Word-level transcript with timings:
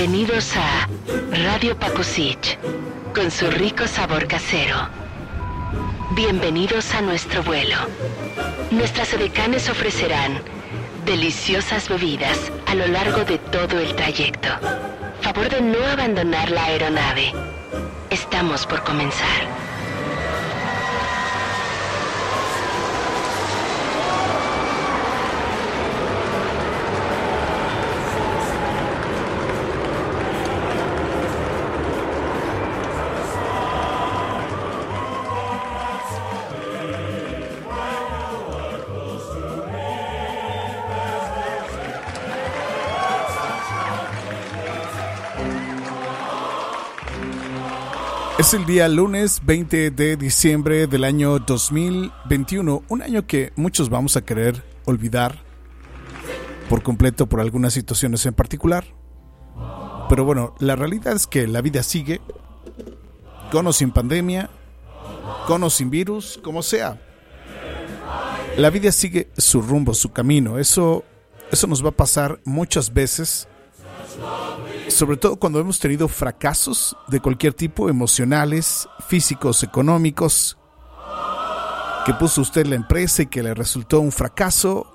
Bienvenidos 0.00 0.56
a 0.56 0.88
Radio 1.44 1.78
Pakusich, 1.78 2.56
con 3.14 3.30
su 3.30 3.50
rico 3.50 3.86
sabor 3.86 4.26
casero. 4.26 4.88
Bienvenidos 6.12 6.94
a 6.94 7.02
nuestro 7.02 7.42
vuelo. 7.42 7.76
Nuestras 8.70 9.12
edecanes 9.12 9.68
ofrecerán 9.68 10.40
deliciosas 11.04 11.86
bebidas 11.90 12.50
a 12.64 12.76
lo 12.76 12.86
largo 12.86 13.26
de 13.26 13.36
todo 13.36 13.78
el 13.78 13.94
trayecto. 13.94 14.48
Favor 15.20 15.50
de 15.50 15.60
no 15.60 15.84
abandonar 15.84 16.50
la 16.50 16.64
aeronave. 16.64 17.34
Estamos 18.08 18.64
por 18.64 18.82
comenzar. 18.82 19.69
Es 48.50 48.54
el 48.54 48.66
día 48.66 48.88
lunes 48.88 49.42
20 49.44 49.92
de 49.92 50.16
diciembre 50.16 50.88
del 50.88 51.04
año 51.04 51.38
2021, 51.38 52.82
un 52.88 53.00
año 53.00 53.24
que 53.24 53.52
muchos 53.54 53.88
vamos 53.88 54.16
a 54.16 54.24
querer 54.24 54.64
olvidar 54.86 55.38
por 56.68 56.82
completo 56.82 57.28
por 57.28 57.38
algunas 57.38 57.74
situaciones 57.74 58.26
en 58.26 58.34
particular. 58.34 58.86
Pero 60.08 60.24
bueno, 60.24 60.56
la 60.58 60.74
realidad 60.74 61.14
es 61.14 61.28
que 61.28 61.46
la 61.46 61.60
vida 61.60 61.84
sigue, 61.84 62.20
con 63.52 63.68
o 63.68 63.72
sin 63.72 63.92
pandemia, 63.92 64.50
con 65.46 65.62
o 65.62 65.70
sin 65.70 65.88
virus, 65.88 66.40
como 66.42 66.64
sea. 66.64 67.00
La 68.56 68.70
vida 68.70 68.90
sigue 68.90 69.30
su 69.38 69.62
rumbo, 69.62 69.94
su 69.94 70.10
camino. 70.10 70.58
Eso, 70.58 71.04
eso 71.52 71.68
nos 71.68 71.84
va 71.84 71.90
a 71.90 71.96
pasar 71.96 72.40
muchas 72.44 72.92
veces 72.92 73.46
sobre 74.90 75.16
todo 75.16 75.36
cuando 75.36 75.60
hemos 75.60 75.78
tenido 75.78 76.08
fracasos 76.08 76.96
de 77.08 77.20
cualquier 77.20 77.54
tipo, 77.54 77.88
emocionales, 77.88 78.88
físicos, 79.06 79.62
económicos, 79.62 80.58
que 82.04 82.14
puso 82.14 82.40
usted 82.40 82.66
la 82.66 82.76
empresa 82.76 83.22
y 83.22 83.26
que 83.26 83.42
le 83.42 83.54
resultó 83.54 84.00
un 84.00 84.12
fracaso, 84.12 84.92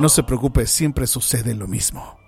no 0.00 0.08
se 0.08 0.22
preocupe, 0.22 0.66
siempre 0.66 1.06
sucede 1.06 1.54
lo 1.54 1.66
mismo. 1.66 2.18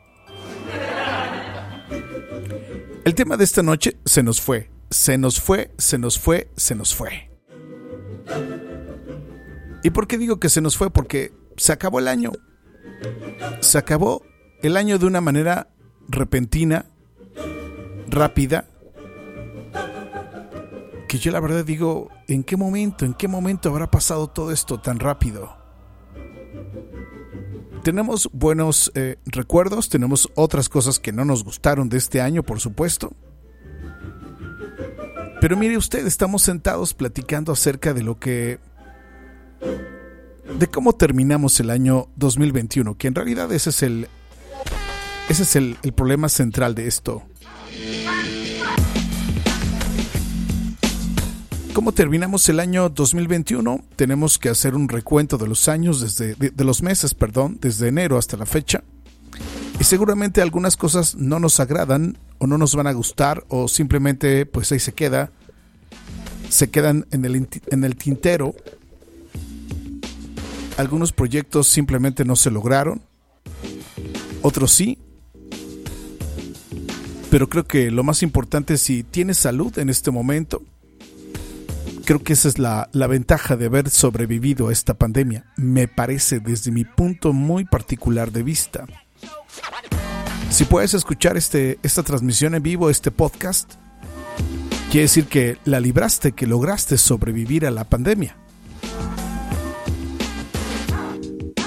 El 3.04 3.14
tema 3.14 3.36
de 3.36 3.44
esta 3.44 3.62
noche 3.62 3.96
se 4.04 4.22
nos 4.22 4.40
fue, 4.40 4.70
se 4.90 5.16
nos 5.16 5.40
fue, 5.40 5.72
se 5.78 5.98
nos 5.98 6.18
fue, 6.18 6.50
se 6.56 6.74
nos 6.74 6.94
fue. 6.94 7.30
¿Y 9.82 9.90
por 9.90 10.06
qué 10.06 10.18
digo 10.18 10.40
que 10.40 10.48
se 10.48 10.60
nos 10.60 10.76
fue? 10.76 10.90
Porque 10.90 11.32
se 11.56 11.72
acabó 11.72 12.00
el 12.00 12.08
año. 12.08 12.32
Se 13.60 13.78
acabó 13.78 14.22
el 14.62 14.76
año 14.76 14.98
de 14.98 15.06
una 15.06 15.20
manera 15.20 15.70
repentina, 16.08 16.86
rápida, 18.08 18.64
que 21.08 21.18
yo 21.18 21.32
la 21.32 21.40
verdad 21.40 21.64
digo, 21.64 22.10
¿en 22.28 22.44
qué 22.44 22.56
momento, 22.56 23.04
en 23.04 23.14
qué 23.14 23.28
momento 23.28 23.70
habrá 23.70 23.90
pasado 23.90 24.28
todo 24.28 24.52
esto 24.52 24.78
tan 24.78 24.98
rápido? 24.98 25.56
Tenemos 27.82 28.28
buenos 28.32 28.92
eh, 28.94 29.16
recuerdos, 29.24 29.88
tenemos 29.88 30.30
otras 30.34 30.68
cosas 30.68 30.98
que 30.98 31.12
no 31.12 31.24
nos 31.24 31.44
gustaron 31.44 31.88
de 31.88 31.96
este 31.96 32.20
año, 32.20 32.42
por 32.42 32.60
supuesto. 32.60 33.12
Pero 35.40 35.56
mire 35.56 35.76
usted, 35.76 36.06
estamos 36.06 36.42
sentados 36.42 36.94
platicando 36.94 37.52
acerca 37.52 37.94
de 37.94 38.02
lo 38.02 38.18
que... 38.18 38.58
de 40.58 40.66
cómo 40.66 40.92
terminamos 40.94 41.58
el 41.60 41.70
año 41.70 42.08
2021, 42.16 42.98
que 42.98 43.08
en 43.08 43.14
realidad 43.14 43.50
ese 43.52 43.70
es 43.70 43.82
el 43.82 44.08
ese 45.28 45.42
es 45.42 45.56
el, 45.56 45.76
problema 45.94 46.28
central 46.28 46.74
de 46.74 46.86
esto. 46.86 47.22
¿Cómo 51.74 51.92
terminamos 51.92 52.48
el 52.48 52.60
año 52.60 52.88
2021? 52.88 53.84
Tenemos 53.94 54.38
que 54.38 54.48
hacer 54.48 54.74
un 54.74 54.88
recuento 54.88 55.38
de 55.38 55.46
los 55.46 55.68
años, 55.68 56.00
desde, 56.00 56.34
de, 56.34 56.64
los 56.64 56.82
meses, 56.82 57.14
perdón, 57.14 57.58
desde 57.60 57.88
enero 57.88 58.16
hasta 58.16 58.36
la 58.36 58.46
fecha. 58.46 58.82
Y 59.78 59.84
seguramente 59.84 60.42
algunas 60.42 60.76
cosas 60.76 61.14
no 61.14 61.38
nos 61.38 61.60
agradan 61.60 62.18
o 62.38 62.46
no 62.46 62.58
nos 62.58 62.74
van 62.74 62.86
a 62.86 62.92
gustar 62.92 63.44
o 63.48 63.68
simplemente 63.68 64.46
pues 64.46 64.72
ahí 64.72 64.80
se 64.80 64.92
queda, 64.92 65.30
se 66.48 66.70
quedan 66.70 67.06
en 67.12 67.24
el, 67.24 67.48
en 67.66 67.84
el 67.84 67.96
tintero. 67.96 68.54
Algunos 70.78 71.12
proyectos 71.12 71.68
simplemente 71.68 72.24
no 72.24 72.34
se 72.34 72.50
lograron, 72.50 73.02
otros 74.42 74.72
sí, 74.72 74.98
pero 77.30 77.48
creo 77.48 77.64
que 77.64 77.90
lo 77.90 78.04
más 78.04 78.22
importante 78.22 78.74
es 78.74 78.82
si 78.82 79.02
tienes 79.02 79.38
salud 79.38 79.78
en 79.78 79.90
este 79.90 80.10
momento. 80.10 80.62
Creo 82.04 82.22
que 82.22 82.32
esa 82.32 82.48
es 82.48 82.58
la, 82.58 82.88
ventaja 82.92 83.56
de 83.56 83.66
haber 83.66 83.90
sobrevivido 83.90 84.68
a 84.68 84.72
esta 84.72 84.94
pandemia. 84.94 85.44
Me 85.56 85.88
parece 85.88 86.40
desde 86.40 86.70
mi 86.70 86.84
punto 86.84 87.34
muy 87.34 87.66
particular 87.66 88.32
de 88.32 88.42
vista. 88.42 88.86
Si 90.50 90.64
puedes 90.64 90.94
escuchar 90.94 91.36
este, 91.36 91.78
esta 91.82 92.02
transmisión 92.02 92.54
en 92.54 92.62
vivo, 92.62 92.88
este 92.88 93.10
podcast, 93.10 93.74
quiere 94.90 95.02
decir 95.02 95.26
que 95.26 95.58
la 95.66 95.80
libraste, 95.80 96.32
que 96.32 96.46
lograste 96.46 96.96
sobrevivir 96.96 97.66
a 97.66 97.70
la 97.70 97.84
pandemia. 97.84 98.36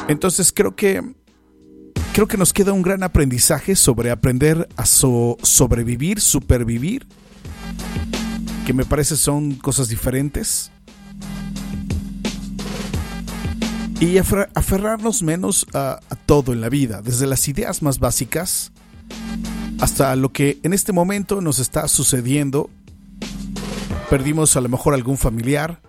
Entonces 0.08 0.52
creo 0.52 0.76
que 0.76 1.14
creo 2.14 2.28
que 2.28 2.38
nos 2.38 2.54
queda 2.54 2.74
un 2.74 2.82
gran 2.82 3.04
aprendizaje 3.04 3.76
sobre 3.76 4.12
aprender 4.12 4.68
a 4.76 4.86
sobrevivir, 4.86 6.20
supervivir, 6.22 7.08
que 8.66 8.74
me 8.74 8.86
parece 8.86 9.16
son 9.16 9.56
cosas 9.56 9.90
diferentes. 9.90 10.72
Y 14.00 14.18
aferrarnos 14.18 15.22
menos 15.22 15.68
a, 15.74 16.00
a 16.10 16.16
todo 16.16 16.54
en 16.54 16.62
la 16.62 16.70
vida, 16.70 17.02
desde 17.02 17.28
las 17.28 17.48
ideas 17.48 17.84
más 17.84 18.00
básicas 18.00 18.72
hasta 19.82 20.16
lo 20.16 20.32
que 20.32 20.60
en 20.64 20.74
este 20.74 20.94
momento 20.94 21.42
nos 21.42 21.60
está 21.60 21.88
sucediendo. 21.88 22.70
Perdimos 24.10 24.56
a 24.56 24.62
lo 24.62 24.70
mejor 24.70 24.94
algún 24.94 25.18
familiar, 25.18 25.82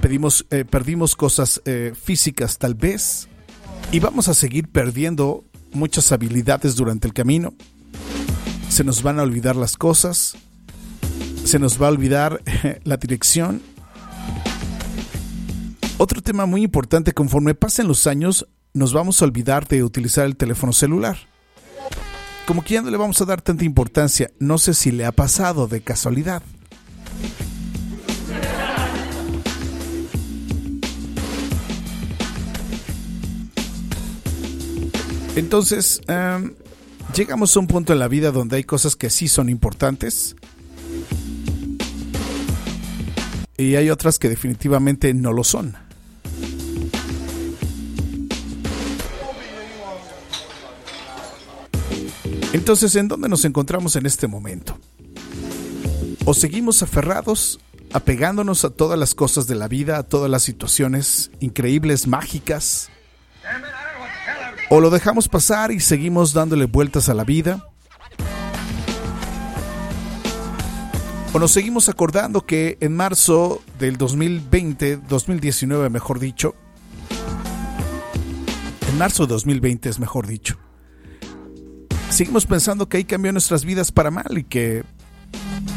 pedimos, 0.00 0.44
eh, 0.50 0.64
perdimos 0.64 1.14
cosas 1.14 1.62
eh, 1.64 1.92
físicas 2.00 2.58
tal 2.58 2.74
vez, 2.74 3.28
y 3.92 4.00
vamos 4.00 4.28
a 4.28 4.34
seguir 4.34 4.68
perdiendo 4.68 5.44
muchas 5.72 6.10
habilidades 6.12 6.76
durante 6.76 7.06
el 7.06 7.14
camino. 7.14 7.54
Se 8.68 8.84
nos 8.84 9.02
van 9.02 9.18
a 9.18 9.22
olvidar 9.22 9.56
las 9.56 9.76
cosas. 9.76 10.36
Se 11.44 11.58
nos 11.58 11.80
va 11.80 11.86
a 11.86 11.90
olvidar 11.90 12.42
la 12.84 12.96
dirección. 12.96 13.62
Otro 15.98 16.20
tema 16.20 16.44
muy 16.46 16.62
importante, 16.62 17.12
conforme 17.12 17.54
pasen 17.54 17.88
los 17.88 18.06
años, 18.06 18.46
nos 18.74 18.92
vamos 18.92 19.22
a 19.22 19.24
olvidar 19.24 19.66
de 19.66 19.82
utilizar 19.82 20.26
el 20.26 20.36
teléfono 20.36 20.72
celular. 20.72 21.16
Como 22.46 22.62
que 22.62 22.74
ya 22.74 22.82
no 22.82 22.90
le 22.90 22.96
vamos 22.96 23.20
a 23.20 23.24
dar 23.24 23.40
tanta 23.40 23.64
importancia, 23.64 24.30
no 24.38 24.58
sé 24.58 24.74
si 24.74 24.92
le 24.92 25.06
ha 25.06 25.12
pasado 25.12 25.66
de 25.66 25.80
casualidad. 25.80 26.42
Entonces, 35.36 36.00
em, 36.08 36.54
llegamos 37.14 37.54
a 37.54 37.60
un 37.60 37.66
punto 37.66 37.92
en 37.92 37.98
la 37.98 38.08
vida 38.08 38.32
donde 38.32 38.56
hay 38.56 38.64
cosas 38.64 38.96
que 38.96 39.10
sí 39.10 39.28
son 39.28 39.50
importantes 39.50 40.34
y 43.58 43.76
hay 43.76 43.90
otras 43.90 44.18
que 44.18 44.30
definitivamente 44.30 45.12
no 45.12 45.32
lo 45.32 45.44
son. 45.44 45.76
Entonces, 52.54 52.96
¿en 52.96 53.08
dónde 53.08 53.28
nos 53.28 53.44
encontramos 53.44 53.96
en 53.96 54.06
este 54.06 54.26
momento? 54.26 54.78
¿O 56.24 56.32
seguimos 56.32 56.82
aferrados, 56.82 57.60
apegándonos 57.92 58.64
a 58.64 58.70
todas 58.70 58.98
las 58.98 59.14
cosas 59.14 59.46
de 59.46 59.54
la 59.54 59.68
vida, 59.68 59.98
a 59.98 60.02
todas 60.02 60.30
las 60.30 60.42
situaciones 60.42 61.30
increíbles, 61.40 62.06
mágicas? 62.06 62.88
¿O 64.68 64.80
lo 64.80 64.90
dejamos 64.90 65.28
pasar 65.28 65.70
y 65.70 65.78
seguimos 65.78 66.32
dándole 66.32 66.64
vueltas 66.66 67.08
a 67.08 67.14
la 67.14 67.22
vida? 67.22 67.68
¿O 71.32 71.38
nos 71.38 71.52
seguimos 71.52 71.88
acordando 71.88 72.44
que 72.44 72.76
en 72.80 72.96
marzo 72.96 73.62
del 73.78 73.96
2020, 73.96 74.96
2019 75.08 75.88
mejor 75.90 76.18
dicho, 76.18 76.56
en 78.88 78.98
marzo 78.98 79.26
de 79.26 79.34
2020 79.34 79.88
es 79.88 80.00
mejor 80.00 80.26
dicho, 80.26 80.56
seguimos 82.10 82.46
pensando 82.46 82.88
que 82.88 82.96
ahí 82.96 83.04
cambió 83.04 83.30
nuestras 83.30 83.64
vidas 83.64 83.92
para 83.92 84.10
mal 84.10 84.36
y 84.36 84.44
que 84.44 84.82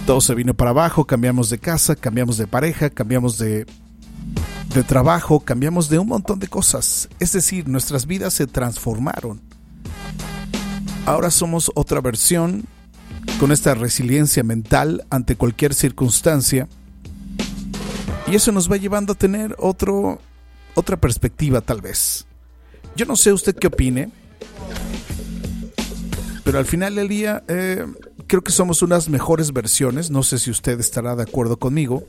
todo 0.08 0.22
se 0.22 0.34
vino 0.34 0.56
para 0.56 0.72
abajo, 0.72 1.06
cambiamos 1.06 1.52
de 1.52 1.60
casa, 1.60 1.96
cambiamos 1.96 2.38
de 2.38 2.48
pareja, 2.48 2.90
cambiamos 2.90 3.38
de, 3.38 3.68
de 4.74 4.84
trabajo, 4.84 5.40
cambiamos 5.40 5.90
de 5.90 6.00
un 6.00 6.08
montón 6.08 6.40
de 6.40 6.48
cosas. 6.48 7.10
Es 7.20 7.34
decir, 7.34 7.68
nuestras 7.68 8.06
vidas 8.06 8.34
se 8.34 8.48
transformaron. 8.48 9.42
Ahora 11.06 11.32
somos 11.32 11.72
otra 11.76 12.02
versión 12.02 12.66
con 13.40 13.52
esta 13.52 13.74
resiliencia 13.74 14.44
mental 14.44 15.06
ante 15.10 15.36
cualquier 15.36 15.74
circunstancia. 15.74 16.68
Y 18.28 18.36
eso 18.36 18.52
nos 18.52 18.72
va 18.72 18.78
llevando 18.78 19.14
a 19.14 19.16
tener 19.16 19.56
otro, 19.58 20.20
otra 20.76 20.98
perspectiva 20.98 21.62
tal 21.62 21.82
vez. 21.82 22.28
Yo 22.96 23.06
no 23.06 23.16
sé 23.16 23.34
usted 23.34 23.56
qué 23.56 23.68
opine, 23.68 24.12
pero 26.44 26.60
al 26.60 26.66
final 26.66 26.96
del 26.96 27.08
día 27.08 27.44
eh, 27.48 27.86
creo 28.28 28.44
que 28.44 28.52
somos 28.52 28.84
unas 28.84 29.10
mejores 29.10 29.52
versiones. 29.52 30.12
No 30.12 30.22
sé 30.22 30.38
si 30.38 30.52
usted 30.52 30.80
estará 30.80 31.16
de 31.16 31.24
acuerdo 31.24 31.58
conmigo. 31.58 32.04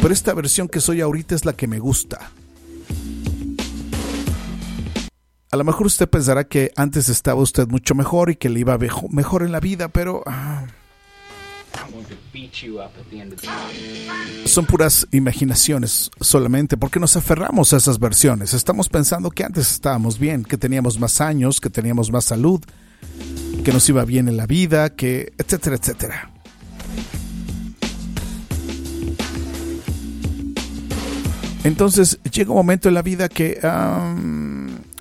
Pero 0.00 0.14
esta 0.14 0.32
versión 0.34 0.68
que 0.68 0.80
soy 0.80 1.00
ahorita 1.00 1.34
es 1.34 1.44
la 1.44 1.52
que 1.52 1.66
me 1.66 1.78
gusta. 1.78 2.30
A 5.50 5.56
lo 5.56 5.64
mejor 5.64 5.86
usted 5.86 6.08
pensará 6.08 6.44
que 6.44 6.72
antes 6.76 7.08
estaba 7.08 7.40
usted 7.40 7.66
mucho 7.68 7.94
mejor 7.94 8.30
y 8.30 8.36
que 8.36 8.50
le 8.50 8.60
iba 8.60 8.78
mejor 9.10 9.42
en 9.42 9.52
la 9.52 9.60
vida, 9.60 9.88
pero... 9.88 10.22
Ah, 10.26 10.66
son 14.44 14.66
puras 14.66 15.06
imaginaciones 15.10 16.10
solamente 16.20 16.76
porque 16.76 17.00
nos 17.00 17.16
aferramos 17.16 17.72
a 17.72 17.78
esas 17.78 17.98
versiones. 17.98 18.54
Estamos 18.54 18.88
pensando 18.88 19.30
que 19.30 19.44
antes 19.44 19.72
estábamos 19.72 20.18
bien, 20.18 20.44
que 20.44 20.56
teníamos 20.56 20.98
más 20.98 21.20
años, 21.20 21.60
que 21.60 21.70
teníamos 21.70 22.10
más 22.10 22.24
salud, 22.24 22.60
que 23.64 23.72
nos 23.72 23.88
iba 23.88 24.04
bien 24.04 24.28
en 24.28 24.36
la 24.36 24.46
vida, 24.46 24.94
que 24.94 25.32
etcétera, 25.38 25.76
etcétera. 25.76 26.37
Entonces 31.68 32.18
llega 32.32 32.50
un 32.50 32.56
momento 32.56 32.88
en 32.88 32.94
la 32.94 33.02
vida 33.02 33.28
que 33.28 33.60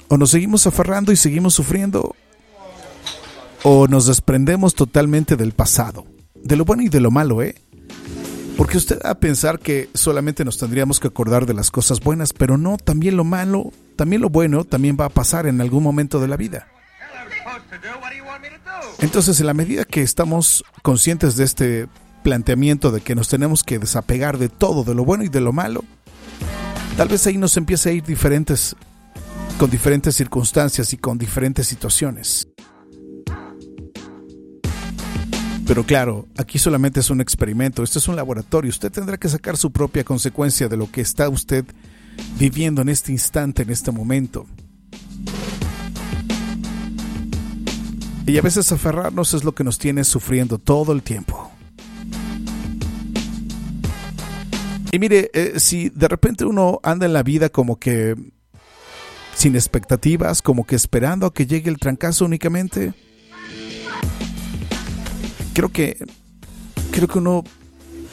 o 0.09 0.17
nos 0.17 0.29
seguimos 0.29 0.67
aferrando 0.67 1.13
y 1.13 1.15
seguimos 1.15 1.53
sufriendo 1.53 2.13
o 3.63 3.87
nos 3.87 4.05
desprendemos 4.05 4.75
totalmente 4.75 5.37
del 5.37 5.53
pasado 5.53 6.05
de 6.35 6.57
lo 6.57 6.65
bueno 6.65 6.83
y 6.83 6.89
de 6.89 6.99
lo 6.99 7.09
malo, 7.09 7.41
¿eh? 7.41 7.55
Porque 8.57 8.77
usted 8.77 8.99
va 9.05 9.11
a 9.11 9.19
pensar 9.19 9.59
que 9.59 9.89
solamente 9.93 10.43
nos 10.43 10.57
tendríamos 10.57 10.99
que 10.99 11.07
acordar 11.07 11.45
de 11.45 11.53
las 11.53 11.71
cosas 11.71 12.01
buenas, 12.01 12.33
pero 12.33 12.57
no, 12.57 12.75
también 12.75 13.15
lo 13.15 13.23
malo, 13.23 13.71
también 13.95 14.21
lo 14.21 14.29
bueno, 14.29 14.65
también 14.65 14.97
va 14.99 15.05
a 15.05 15.09
pasar 15.09 15.47
en 15.47 15.61
algún 15.61 15.83
momento 15.83 16.19
de 16.19 16.27
la 16.27 16.35
vida. 16.35 16.67
Entonces, 18.99 19.39
en 19.39 19.45
la 19.45 19.53
medida 19.53 19.85
que 19.85 20.01
estamos 20.01 20.65
conscientes 20.81 21.37
de 21.37 21.45
este 21.45 21.87
planteamiento 22.23 22.91
de 22.91 22.99
que 22.99 23.15
nos 23.15 23.29
tenemos 23.29 23.63
que 23.63 23.79
desapegar 23.79 24.37
de 24.37 24.49
todo, 24.49 24.83
de 24.83 24.95
lo 24.95 25.05
bueno 25.05 25.23
y 25.23 25.29
de 25.29 25.39
lo 25.39 25.53
malo, 25.53 25.85
tal 26.97 27.07
vez 27.07 27.27
ahí 27.27 27.38
nos 27.38 27.55
empiece 27.55 27.89
a 27.89 27.94
ir 27.94 28.03
diferentes, 28.03 28.75
con 29.59 29.69
diferentes 29.69 30.15
circunstancias 30.15 30.91
y 30.94 30.97
con 30.97 31.17
diferentes 31.17 31.67
situaciones. 31.67 32.47
Pero 35.67 35.85
claro, 35.85 36.27
aquí 36.38 36.57
solamente 36.57 37.01
es 37.01 37.09
un 37.09 37.21
experimento, 37.21 37.83
esto 37.83 37.99
es 37.99 38.07
un 38.07 38.15
laboratorio, 38.15 38.69
usted 38.69 38.91
tendrá 38.91 39.17
que 39.17 39.29
sacar 39.29 39.57
su 39.57 39.71
propia 39.71 40.03
consecuencia 40.03 40.67
de 40.67 40.77
lo 40.77 40.89
que 40.89 41.01
está 41.01 41.29
usted 41.29 41.65
viviendo 42.39 42.81
en 42.81 42.89
este 42.89 43.11
instante, 43.11 43.61
en 43.61 43.69
este 43.69 43.91
momento. 43.91 44.47
Y 48.25 48.38
a 48.38 48.41
veces 48.41 48.71
aferrarnos 48.71 49.33
es 49.33 49.43
lo 49.43 49.53
que 49.53 49.63
nos 49.63 49.77
tiene 49.77 50.03
sufriendo 50.03 50.57
todo 50.57 50.93
el 50.93 51.03
tiempo. 51.03 51.46
Y 54.97 54.99
mire, 54.99 55.29
eh, 55.35 55.59
si 55.59 55.89
de 55.89 56.07
repente 56.07 56.44
uno 56.44 56.79
anda 56.81 57.05
en 57.05 57.13
la 57.13 57.21
vida 57.21 57.49
como 57.49 57.77
que 57.77 58.15
sin 59.35 59.53
expectativas, 59.53 60.41
como 60.41 60.65
que 60.65 60.75
esperando 60.75 61.27
a 61.27 61.33
que 61.35 61.45
llegue 61.45 61.69
el 61.69 61.77
trancazo 61.77 62.25
únicamente, 62.25 62.95
creo 65.53 65.69
que 65.69 66.03
creo 66.89 67.07
que 67.07 67.19
uno 67.19 67.44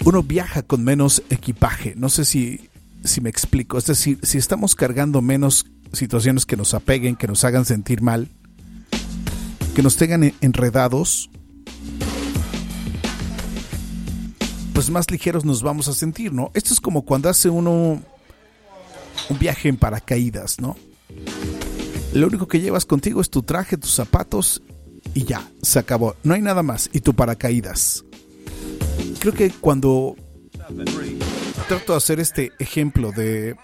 uno 0.04 0.22
viaja 0.22 0.60
con 0.60 0.84
menos 0.84 1.22
equipaje. 1.30 1.94
No 1.96 2.10
sé 2.10 2.26
si, 2.26 2.68
si 3.02 3.22
me 3.22 3.30
explico. 3.30 3.78
Es 3.78 3.86
decir, 3.86 4.18
si 4.22 4.36
estamos 4.36 4.74
cargando 4.74 5.22
menos 5.22 5.64
situaciones 5.94 6.44
que 6.44 6.58
nos 6.58 6.74
apeguen, 6.74 7.16
que 7.16 7.26
nos 7.26 7.44
hagan 7.44 7.64
sentir 7.64 8.02
mal, 8.02 8.28
que 9.74 9.82
nos 9.82 9.96
tengan 9.96 10.34
enredados, 10.42 11.30
pues 14.74 14.90
más 14.90 15.10
ligeros 15.10 15.44
nos 15.44 15.62
vamos 15.62 15.86
a 15.88 15.94
sentir, 15.94 16.32
¿no? 16.32 16.50
Esto 16.52 16.74
es 16.74 16.80
como 16.80 17.02
cuando 17.02 17.30
hace 17.30 17.48
uno 17.48 18.02
un 19.30 19.38
viaje 19.38 19.68
en 19.68 19.76
paracaídas, 19.76 20.60
¿no? 20.60 20.76
Lo 22.12 22.26
único 22.26 22.48
que 22.48 22.60
llevas 22.60 22.84
contigo 22.84 23.20
es 23.20 23.30
tu 23.30 23.42
traje, 23.42 23.76
tus 23.76 23.92
zapatos 23.92 24.62
y 25.14 25.24
ya, 25.24 25.48
se 25.62 25.78
acabó. 25.78 26.16
No 26.24 26.34
hay 26.34 26.42
nada 26.42 26.62
más. 26.62 26.90
Y 26.92 27.00
tu 27.00 27.14
paracaídas. 27.14 28.04
Creo 29.20 29.32
que 29.32 29.50
cuando 29.50 30.16
trato 31.68 31.92
de 31.92 31.96
hacer 31.96 32.18
este 32.18 32.52
ejemplo 32.58 33.12
de 33.12 33.56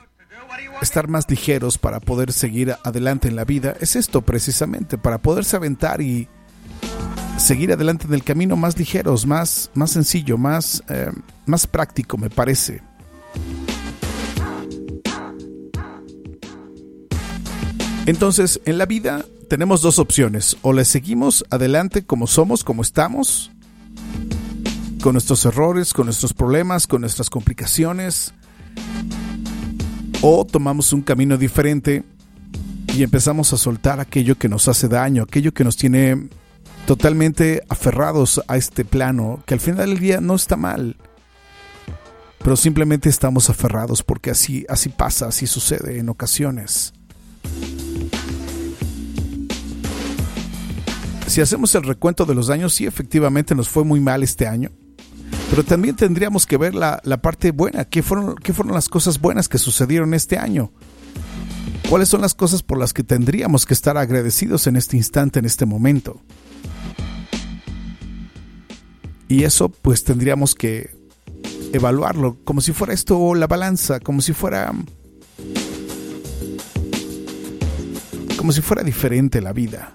estar 0.81 1.09
más 1.09 1.29
ligeros 1.29 1.77
para 1.77 2.01
poder 2.01 2.33
seguir 2.33 2.77
adelante 2.85 3.29
en 3.29 3.37
la 3.37 3.45
vida, 3.45 3.77
es 3.81 3.97
esto 3.97 4.23
precisamente, 4.23 4.97
para 4.97 5.19
poderse 5.19 5.57
aventar 5.57 6.01
y 6.01 6.29
seguir 7.41 7.73
adelante 7.73 8.07
en 8.07 8.15
el 8.15 8.23
camino 8.23 8.57
más 8.57 8.79
ligeros, 8.79 9.27
más, 9.27 9.71
más 9.75 9.91
sencillo, 9.91 10.39
más, 10.39 10.83
eh, 10.89 11.11
más 11.47 11.67
práctico, 11.67 12.17
me 12.19 12.31
parece. 12.31 12.83
Entonces, 18.07 18.61
en 18.65 18.79
la 18.79 18.87
vida 18.87 19.25
tenemos 19.49 19.83
dos 19.83 19.99
opciones. 19.99 20.57
O 20.63 20.73
le 20.73 20.85
seguimos 20.85 21.45
adelante 21.51 22.05
como 22.05 22.27
somos, 22.27 22.65
como 22.65 22.83
estamos, 22.83 23.51
con 25.03 25.13
nuestros 25.15 25.45
errores, 25.45 25.93
con 25.93 26.07
nuestros 26.07 26.33
problemas, 26.33 26.87
con 26.87 27.01
nuestras 27.01 27.31
complicaciones. 27.31 28.33
O 30.23 30.45
tomamos 30.45 30.93
un 30.93 31.03
camino 31.03 31.37
diferente 31.37 32.05
y 32.95 33.03
empezamos 33.03 33.53
a 33.53 33.57
soltar 33.57 34.01
aquello 34.01 34.37
que 34.37 34.49
nos 34.49 34.69
hace 34.69 34.89
daño, 34.89 35.23
aquello 35.23 35.55
que 35.55 35.65
nos 35.65 35.77
tiene 35.77 36.29
totalmente 36.87 37.63
aferrados 37.69 38.43
a 38.49 38.57
este 38.57 38.85
plano, 38.85 39.43
que 39.47 39.55
al 39.55 39.61
final 39.61 39.91
del 39.91 39.99
día 39.99 40.21
no 40.21 40.35
está 40.35 40.57
mal. 40.57 40.97
Pero 42.39 42.57
simplemente 42.57 43.09
estamos 43.09 43.51
aferrados 43.51 44.03
porque 44.03 44.31
así, 44.31 44.65
así 44.69 44.89
pasa, 44.89 45.29
así 45.29 45.47
sucede 45.47 45.99
en 45.99 46.09
ocasiones. 46.09 46.93
si 51.31 51.41
hacemos 51.41 51.75
el 51.77 51.85
recuento 51.85 52.27
de 52.27 52.35
los 52.35 52.51
años, 52.51 52.75
sí, 52.75 52.87
efectivamente 52.87 53.55
nos 53.55 53.69
fue 53.69 53.85
muy 53.85 54.01
mal 54.01 54.23
este 54.23 54.47
año. 54.47 54.73
Pero 55.49 55.65
también 55.65 55.97
tendríamos 55.97 56.45
que 56.45 56.57
ver 56.57 56.75
la, 56.75 57.01
parte 57.23 57.53
buena. 57.53 57.85
¿Qué 57.85 58.03
fueron, 58.03 58.35
¿Qué 58.37 58.53
fueron 58.53 58.75
las 58.75 58.89
cosas 58.89 59.21
buenas 59.21 59.49
que 59.49 59.59
sucedieron 59.59 60.13
este 60.13 60.39
año? 60.39 60.73
¿Cuáles 61.89 62.09
son 62.09 62.21
las 62.21 62.35
cosas 62.35 62.63
por 62.63 62.79
las 62.79 62.93
que 62.93 63.03
tendríamos 63.03 63.65
que 63.65 63.75
estar 63.75 63.97
agradecidos 63.97 64.67
en 64.67 64.77
este 64.77 64.97
instante, 64.97 65.39
en 65.39 65.45
este 65.45 65.67
momento? 65.67 66.21
Y 69.31 69.45
eso 69.45 69.69
pues 69.69 70.03
tendríamos 70.03 70.57
que 70.57 70.91
evaluarlo 71.73 72.37
como 72.43 72.61
si 72.61 72.73
fuera 72.73 72.93
esto 72.93 73.37
la 73.37 73.47
balanza, 73.47 74.01
como 74.01 74.21
si 74.23 74.33
fuera 74.33 74.73
como 78.37 78.51
si 78.51 78.61
fuera 78.61 78.83
diferente 78.83 79.41
la 79.41 79.53
vida. 79.53 79.95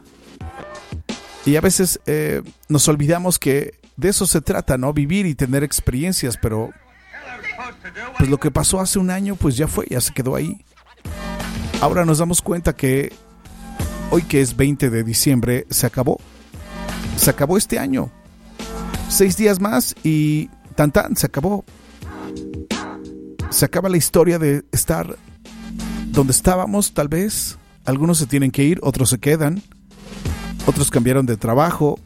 Y 1.46 1.58
a 1.58 1.62
veces 1.62 2.00
eh, 2.06 2.44
nos 2.70 2.88
olvidamos 2.88 3.38
que 3.38 3.78
de 3.98 4.08
eso 4.08 4.26
se 4.26 4.40
trata, 4.40 4.78
¿no? 4.78 4.94
Vivir 4.94 5.26
y 5.26 5.36
tener 5.36 5.66
experiencias, 5.66 6.38
pero 6.42 6.70
pues 8.18 8.30
lo 8.30 8.40
que 8.40 8.52
pasó 8.52 8.80
hace 8.80 9.00
un 9.00 9.12
año 9.12 9.36
pues 9.36 9.58
ya 9.58 9.68
fue, 9.68 9.86
ya 9.90 10.00
se 10.00 10.14
quedó 10.14 10.38
ahí. 10.38 10.64
Ahora 11.82 12.06
nos 12.06 12.20
damos 12.20 12.42
cuenta 12.42 12.74
que 12.74 13.12
hoy 14.12 14.22
que 14.24 14.40
es 14.40 14.56
20 14.56 14.90
de 14.90 15.04
diciembre 15.04 15.68
se 15.70 15.86
acabó. 15.86 16.22
Se 17.18 17.30
acabó 17.30 17.58
este 17.58 17.80
año. 17.80 18.14
Seis 19.08 19.38
días 19.38 19.60
más 19.60 19.96
y 20.04 20.50
tan 20.76 20.92
tan, 20.92 21.16
se 21.16 21.28
acabó. 21.28 21.64
Se 23.50 23.66
acaba 23.66 23.90
la 23.90 23.98
historia 23.98 24.40
de 24.40 24.64
estar 24.72 25.16
donde 26.08 26.32
estábamos, 26.32 26.94
tal 26.94 27.08
vez. 27.08 27.58
Algunos 27.86 28.18
se 28.18 28.26
tienen 28.26 28.52
que 28.52 28.64
ir, 28.64 28.80
otros 28.82 29.10
se 29.10 29.20
quedan. 29.20 29.62
Otros 30.68 30.90
cambiaron 30.90 31.26
de 31.26 31.38
trabajo, 31.38 32.00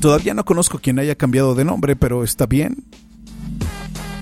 Todavía 0.00 0.32
no 0.32 0.44
conozco 0.44 0.78
quien 0.78 1.00
haya 1.00 1.16
cambiado 1.16 1.56
de 1.56 1.64
nombre, 1.64 1.96
pero 1.96 2.22
está 2.22 2.46
bien. 2.46 2.84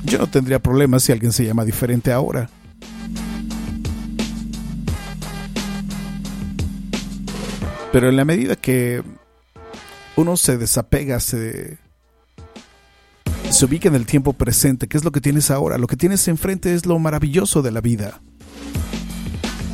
Yo 0.05 0.19
no 0.19 0.27
tendría 0.27 0.59
problemas 0.59 1.03
si 1.03 1.13
alguien 1.13 1.33
se 1.33 1.45
llama 1.45 1.67
diferente 1.67 2.13
ahora. 2.13 2.49
Pero 7.93 8.09
en 8.09 8.17
la 8.17 8.25
medida 8.25 8.57
que 8.57 9.03
uno 10.17 10.37
se 10.37 10.59
desapega, 10.59 11.21
se, 11.21 11.79
se 13.51 13.65
ubica 13.65 13.89
en 13.89 13.95
el 13.95 14.07
tiempo 14.07 14.33
presente, 14.33 14.89
¿qué 14.89 14.97
es 14.97 15.05
lo 15.05 15.13
que 15.13 15.21
tienes 15.21 15.51
ahora? 15.51 15.79
Lo 15.79 15.87
que 15.87 15.97
tienes 15.97 16.27
enfrente 16.29 16.75
es 16.75 16.87
lo 16.87 16.99
maravilloso 16.99 17.63
de 17.63 17.71
la 17.71 17.81
vida. 17.81 18.21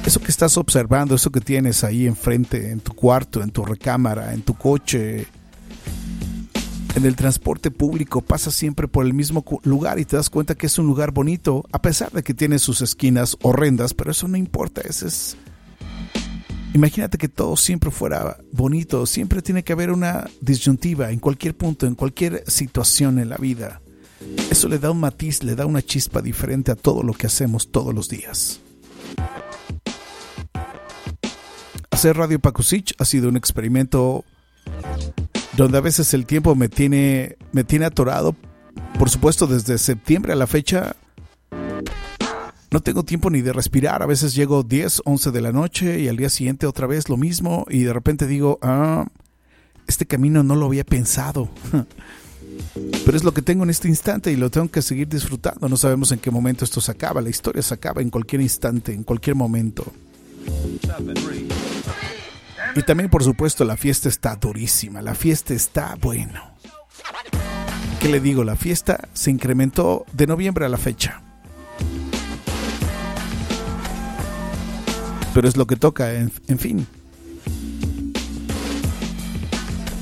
Eso 0.04 0.20
que 0.20 0.32
estás 0.32 0.58
observando, 0.58 1.14
eso 1.14 1.30
que 1.30 1.40
tienes 1.40 1.84
ahí 1.84 2.06
enfrente, 2.06 2.70
en 2.70 2.80
tu 2.80 2.92
cuarto, 2.92 3.42
en 3.42 3.50
tu 3.50 3.64
recámara, 3.64 4.34
en 4.34 4.42
tu 4.42 4.54
coche, 4.54 5.28
en 6.94 7.06
el 7.06 7.16
transporte 7.16 7.70
público 7.70 8.20
pasa 8.20 8.50
siempre 8.50 8.88
por 8.88 9.06
el 9.06 9.14
mismo 9.14 9.44
lugar 9.62 9.98
y 9.98 10.04
te 10.04 10.16
das 10.16 10.28
cuenta 10.28 10.56
que 10.56 10.66
es 10.66 10.78
un 10.78 10.86
lugar 10.86 11.12
bonito, 11.12 11.64
a 11.72 11.80
pesar 11.80 12.10
de 12.12 12.22
que 12.22 12.34
tiene 12.34 12.58
sus 12.58 12.82
esquinas 12.82 13.36
horrendas, 13.42 13.94
pero 13.94 14.10
eso 14.10 14.28
no 14.28 14.36
importa, 14.36 14.82
ese 14.82 15.06
es... 15.06 15.36
Imagínate 16.74 17.18
que 17.18 17.28
todo 17.28 17.56
siempre 17.56 17.90
fuera 17.90 18.38
bonito, 18.50 19.04
siempre 19.04 19.42
tiene 19.42 19.62
que 19.62 19.74
haber 19.74 19.90
una 19.90 20.28
disyuntiva 20.40 21.10
en 21.10 21.18
cualquier 21.18 21.54
punto, 21.54 21.86
en 21.86 21.94
cualquier 21.94 22.44
situación 22.46 23.18
en 23.18 23.28
la 23.28 23.36
vida. 23.36 23.82
Eso 24.50 24.68
le 24.68 24.78
da 24.78 24.90
un 24.90 25.00
matiz, 25.00 25.42
le 25.42 25.54
da 25.54 25.66
una 25.66 25.82
chispa 25.82 26.22
diferente 26.22 26.70
a 26.72 26.76
todo 26.76 27.02
lo 27.02 27.12
que 27.12 27.26
hacemos 27.26 27.70
todos 27.70 27.94
los 27.94 28.08
días. 28.08 28.60
Hacer 31.90 32.16
Radio 32.16 32.38
Pakusich 32.38 32.94
ha 32.98 33.04
sido 33.04 33.28
un 33.28 33.36
experimento 33.36 34.24
donde 35.56 35.76
a 35.76 35.82
veces 35.82 36.14
el 36.14 36.24
tiempo 36.24 36.54
me 36.54 36.68
tiene, 36.68 37.36
me 37.52 37.64
tiene 37.64 37.84
atorado. 37.84 38.34
Por 38.98 39.10
supuesto, 39.10 39.46
desde 39.46 39.76
septiembre 39.76 40.32
a 40.32 40.36
la 40.36 40.46
fecha 40.46 40.96
no 42.72 42.80
tengo 42.80 43.04
tiempo 43.04 43.30
ni 43.30 43.42
de 43.42 43.52
respirar. 43.52 44.02
A 44.02 44.06
veces 44.06 44.34
llego 44.34 44.62
10, 44.62 45.02
11 45.04 45.30
de 45.30 45.40
la 45.40 45.52
noche 45.52 46.00
y 46.00 46.08
al 46.08 46.16
día 46.16 46.30
siguiente 46.30 46.66
otra 46.66 46.86
vez 46.86 47.08
lo 47.08 47.16
mismo 47.16 47.66
y 47.68 47.82
de 47.82 47.92
repente 47.92 48.26
digo, 48.26 48.58
ah, 48.62 49.06
este 49.86 50.06
camino 50.06 50.42
no 50.42 50.56
lo 50.56 50.66
había 50.66 50.84
pensado. 50.84 51.50
Pero 53.04 53.16
es 53.16 53.24
lo 53.24 53.34
que 53.34 53.42
tengo 53.42 53.64
en 53.64 53.70
este 53.70 53.88
instante 53.88 54.32
y 54.32 54.36
lo 54.36 54.50
tengo 54.50 54.70
que 54.70 54.82
seguir 54.82 55.08
disfrutando. 55.08 55.68
No 55.68 55.76
sabemos 55.76 56.12
en 56.12 56.18
qué 56.18 56.30
momento 56.30 56.64
esto 56.64 56.80
se 56.80 56.90
acaba. 56.90 57.20
La 57.20 57.30
historia 57.30 57.62
se 57.62 57.74
acaba 57.74 58.00
en 58.00 58.10
cualquier 58.10 58.40
instante, 58.40 58.92
en 58.92 59.04
cualquier 59.04 59.36
momento. 59.36 59.92
Y 62.74 62.82
también, 62.82 63.10
por 63.10 63.22
supuesto, 63.22 63.64
la 63.64 63.76
fiesta 63.76 64.08
está 64.08 64.36
durísima. 64.36 65.02
La 65.02 65.14
fiesta 65.14 65.54
está 65.54 65.96
bueno. 66.00 66.52
¿Qué 68.00 68.08
le 68.08 68.20
digo? 68.20 68.44
La 68.44 68.56
fiesta 68.56 69.08
se 69.12 69.30
incrementó 69.30 70.04
de 70.12 70.26
noviembre 70.26 70.64
a 70.64 70.68
la 70.68 70.78
fecha. 70.78 71.21
Pero 75.34 75.48
es 75.48 75.56
lo 75.56 75.66
que 75.66 75.76
toca, 75.76 76.14
en, 76.14 76.58
fin. 76.58 76.86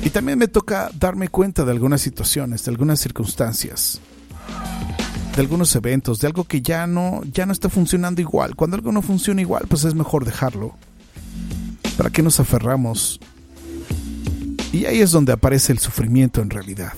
Y 0.02 0.10
también 0.10 0.38
me 0.38 0.48
toca 0.48 0.90
darme 0.98 1.28
cuenta 1.28 1.64
de 1.64 1.70
algunas 1.70 2.00
situaciones, 2.00 2.64
de 2.64 2.70
algunas 2.70 2.98
circunstancias, 3.00 4.00
de 5.36 5.40
algunos 5.40 5.74
eventos, 5.76 6.20
de 6.20 6.26
algo 6.26 6.44
que 6.44 6.62
ya 6.62 6.86
no, 6.86 7.22
ya 7.32 7.46
no 7.46 7.52
está 7.52 7.68
funcionando 7.68 8.20
igual. 8.20 8.56
Cuando 8.56 8.76
algo 8.76 8.90
no 8.92 9.02
funciona 9.02 9.40
igual, 9.40 9.66
pues 9.68 9.84
es 9.84 9.94
mejor 9.94 10.24
dejarlo. 10.24 10.74
¿Para 11.96 12.10
qué 12.10 12.22
nos 12.22 12.40
aferramos? 12.40 13.20
Y 14.72 14.86
ahí 14.86 15.00
es 15.00 15.10
donde 15.10 15.32
aparece 15.32 15.72
el 15.72 15.78
sufrimiento 15.78 16.40
en 16.40 16.50
realidad. 16.50 16.92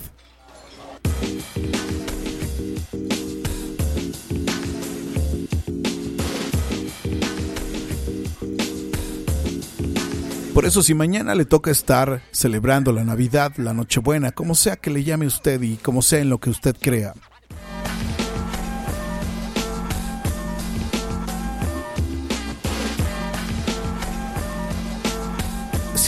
Por 10.53 10.65
eso 10.65 10.83
si 10.83 10.93
mañana 10.93 11.35
le 11.35 11.45
toca 11.45 11.71
estar 11.71 12.21
celebrando 12.31 12.91
la 12.91 13.03
Navidad, 13.03 13.53
la 13.57 13.73
Nochebuena, 13.73 14.31
como 14.31 14.55
sea 14.55 14.75
que 14.75 14.91
le 14.91 15.03
llame 15.03 15.25
usted 15.25 15.61
y 15.61 15.77
como 15.77 16.01
sea 16.01 16.19
en 16.19 16.29
lo 16.29 16.39
que 16.39 16.49
usted 16.49 16.75
crea, 16.79 17.13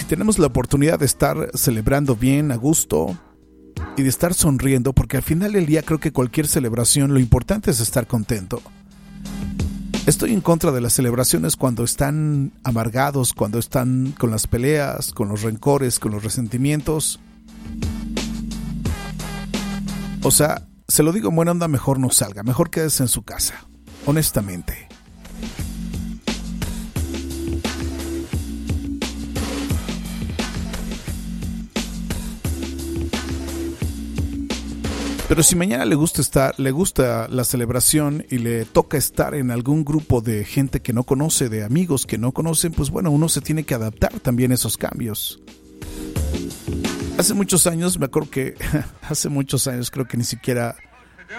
tenemos 0.08 0.38
la 0.40 0.48
oportunidad 0.48 1.00
de 1.00 1.06
estar 1.06 1.50
celebrando 1.56 2.16
bien, 2.16 2.52
a 2.52 2.56
gusto 2.56 3.18
y 3.98 4.04
de 4.04 4.10
estar 4.10 4.34
sonriendo, 4.34 4.94
porque 4.94 5.18
al 5.18 5.24
final 5.24 5.54
del 5.54 5.66
día 5.66 5.82
creo 5.82 6.00
que 6.00 6.12
cualquier 6.12 6.48
celebración 6.48 7.14
lo 7.14 7.20
importante 7.20 7.72
es 7.72 7.80
estar 7.80 8.08
contento. 8.08 8.62
Estoy 10.06 10.34
en 10.34 10.42
contra 10.42 10.72
de 10.72 10.82
las 10.82 10.94
celebraciones 10.94 11.56
cuando 11.56 11.84
están 11.84 12.54
amargados, 12.64 13.34
cuando 13.34 13.58
están 13.58 14.14
con 14.20 14.30
las 14.30 14.46
peleas, 14.46 15.12
con 15.12 15.30
los 15.30 15.42
rencores, 15.42 15.98
con 15.98 16.12
los 16.12 16.24
resentimientos. 16.24 17.20
O 20.22 20.30
sea, 20.30 20.68
se 20.88 21.02
lo 21.02 21.12
digo 21.12 21.30
en 21.30 21.36
buena 21.36 21.54
onda, 21.54 21.68
mejor 21.68 21.98
no 21.98 22.12
salga, 22.12 22.44
mejor 22.44 22.70
quédese 22.70 23.02
en 23.02 23.10
su 23.10 23.24
casa, 23.24 23.66
honestamente. 24.06 24.88
Pero 35.28 35.42
si 35.42 35.56
mañana 35.56 35.86
le 35.86 35.96
gusta 35.96 36.22
estar, 36.22 36.54
le 36.60 36.70
gusta 36.70 37.28
la 37.30 37.44
celebración 37.44 38.26
y 38.30 38.38
le 38.38 38.64
toca 38.64 38.98
estar 38.98 39.34
en 39.34 39.50
algún 39.50 39.84
grupo 39.84 40.22
de 40.22 40.46
gente 40.46 40.82
que 40.82 40.94
no 40.94 41.04
conoce, 41.04 41.50
de 41.50 41.64
amigos 41.64 42.06
que 42.06 42.20
no 42.20 42.32
conocen, 42.32 42.74
pues 42.74 42.92
bueno, 42.92 43.10
uno 43.10 43.28
se 43.28 43.42
tiene 43.42 43.64
que 43.64 43.74
adaptar 43.74 44.20
también 44.20 44.52
a 44.52 44.54
esos 44.54 44.78
cambios. 44.78 45.42
Hace 47.18 47.34
muchos 47.34 47.66
años, 47.66 47.98
me 47.98 48.06
acuerdo 48.06 48.30
que 48.30 48.54
hace 49.02 49.30
muchos 49.30 49.68
años 49.68 49.90
creo 49.90 50.06
que 50.06 50.18
ni 50.18 50.26
siquiera 50.26 50.76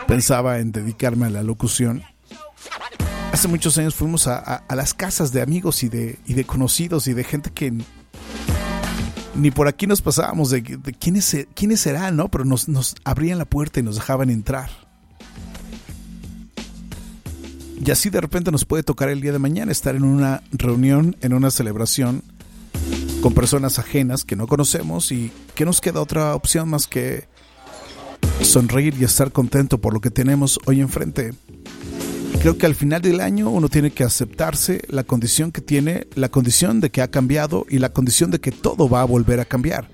pensaba 0.09 0.59
en 0.59 0.73
dedicarme 0.73 1.27
a 1.27 1.31
la 1.31 1.45
locución. 1.45 2.03
Hace 3.31 3.47
muchos 3.47 3.79
años 3.79 3.95
fuimos 3.95 4.27
a, 4.27 4.39
a 4.39 4.75
las 4.75 4.95
casas 4.95 5.31
de 5.31 5.43
amigos 5.43 5.85
y 5.85 5.89
de, 5.89 6.19
y 6.27 6.35
de 6.35 6.45
conocidos 6.45 7.07
y 7.07 7.13
de 7.13 7.23
gente 7.23 7.51
que 7.51 7.73
ni 9.39 9.51
por 9.51 9.69
aquí 9.69 9.87
nos 9.87 10.03
pasábamos 10.03 10.51
de, 10.51 10.63
quiénes, 10.63 11.47
quiénes 11.55 11.81
serán, 11.81 12.17
¿no? 12.17 12.29
Pero 12.29 12.45
nos, 12.45 12.69
nos 12.69 12.95
abrían 13.05 13.39
la 13.39 13.45
puerta 13.45 13.81
y 13.81 13.83
nos 13.83 13.97
dejaban 13.97 14.31
entrar. 14.31 14.71
Y 17.85 17.91
así 17.91 18.11
de 18.11 18.21
repente 18.21 18.51
nos 18.51 18.65
puede 18.65 18.83
tocar 18.83 19.11
el 19.11 19.21
día 19.21 19.33
de 19.33 19.39
mañana 19.39 19.71
estar 19.71 19.95
en 19.95 20.05
una 20.05 20.43
reunión, 20.51 21.17
en 21.21 21.35
una 21.35 21.51
celebración 21.51 22.23
con 23.21 23.35
personas 23.35 23.79
ajenas 23.79 24.25
que 24.25 24.37
no 24.37 24.47
conocemos 24.47 25.13
y 25.13 25.31
que 25.55 25.65
nos 25.65 25.81
queda 25.81 26.01
otra 26.01 26.35
opción 26.35 26.69
más 26.69 26.87
que 26.87 27.29
sonreír 28.41 28.95
y 28.99 29.05
estar 29.05 29.33
contento 29.33 29.79
por 29.79 29.93
lo 29.93 30.01
que 30.01 30.11
tenemos 30.11 30.59
hoy 30.67 30.81
enfrente 30.81 31.35
creo 32.41 32.59
que 32.59 32.67
al 32.67 32.75
final 32.75 33.03
del 33.03 33.21
año 33.21 33.51
uno 33.51 33.69
tiene 33.69 33.91
que 33.91 34.05
aceptarse 34.05 34.83
la 34.89 35.05
condición 35.05 35.53
que 35.53 35.61
tiene, 35.61 36.07
la 36.15 36.29
condición 36.29 36.81
de 36.81 36.91
que 36.91 37.03
ha 37.03 37.11
cambiado 37.11 37.67
y 37.69 37.79
la 37.79 37.91
condición 37.91 38.31
de 38.31 38.41
que 38.41 38.53
todo 38.53 38.89
va 38.89 39.03
a 39.03 39.05
volver 39.05 39.41
a 39.41 39.45
cambiar. 39.45 39.89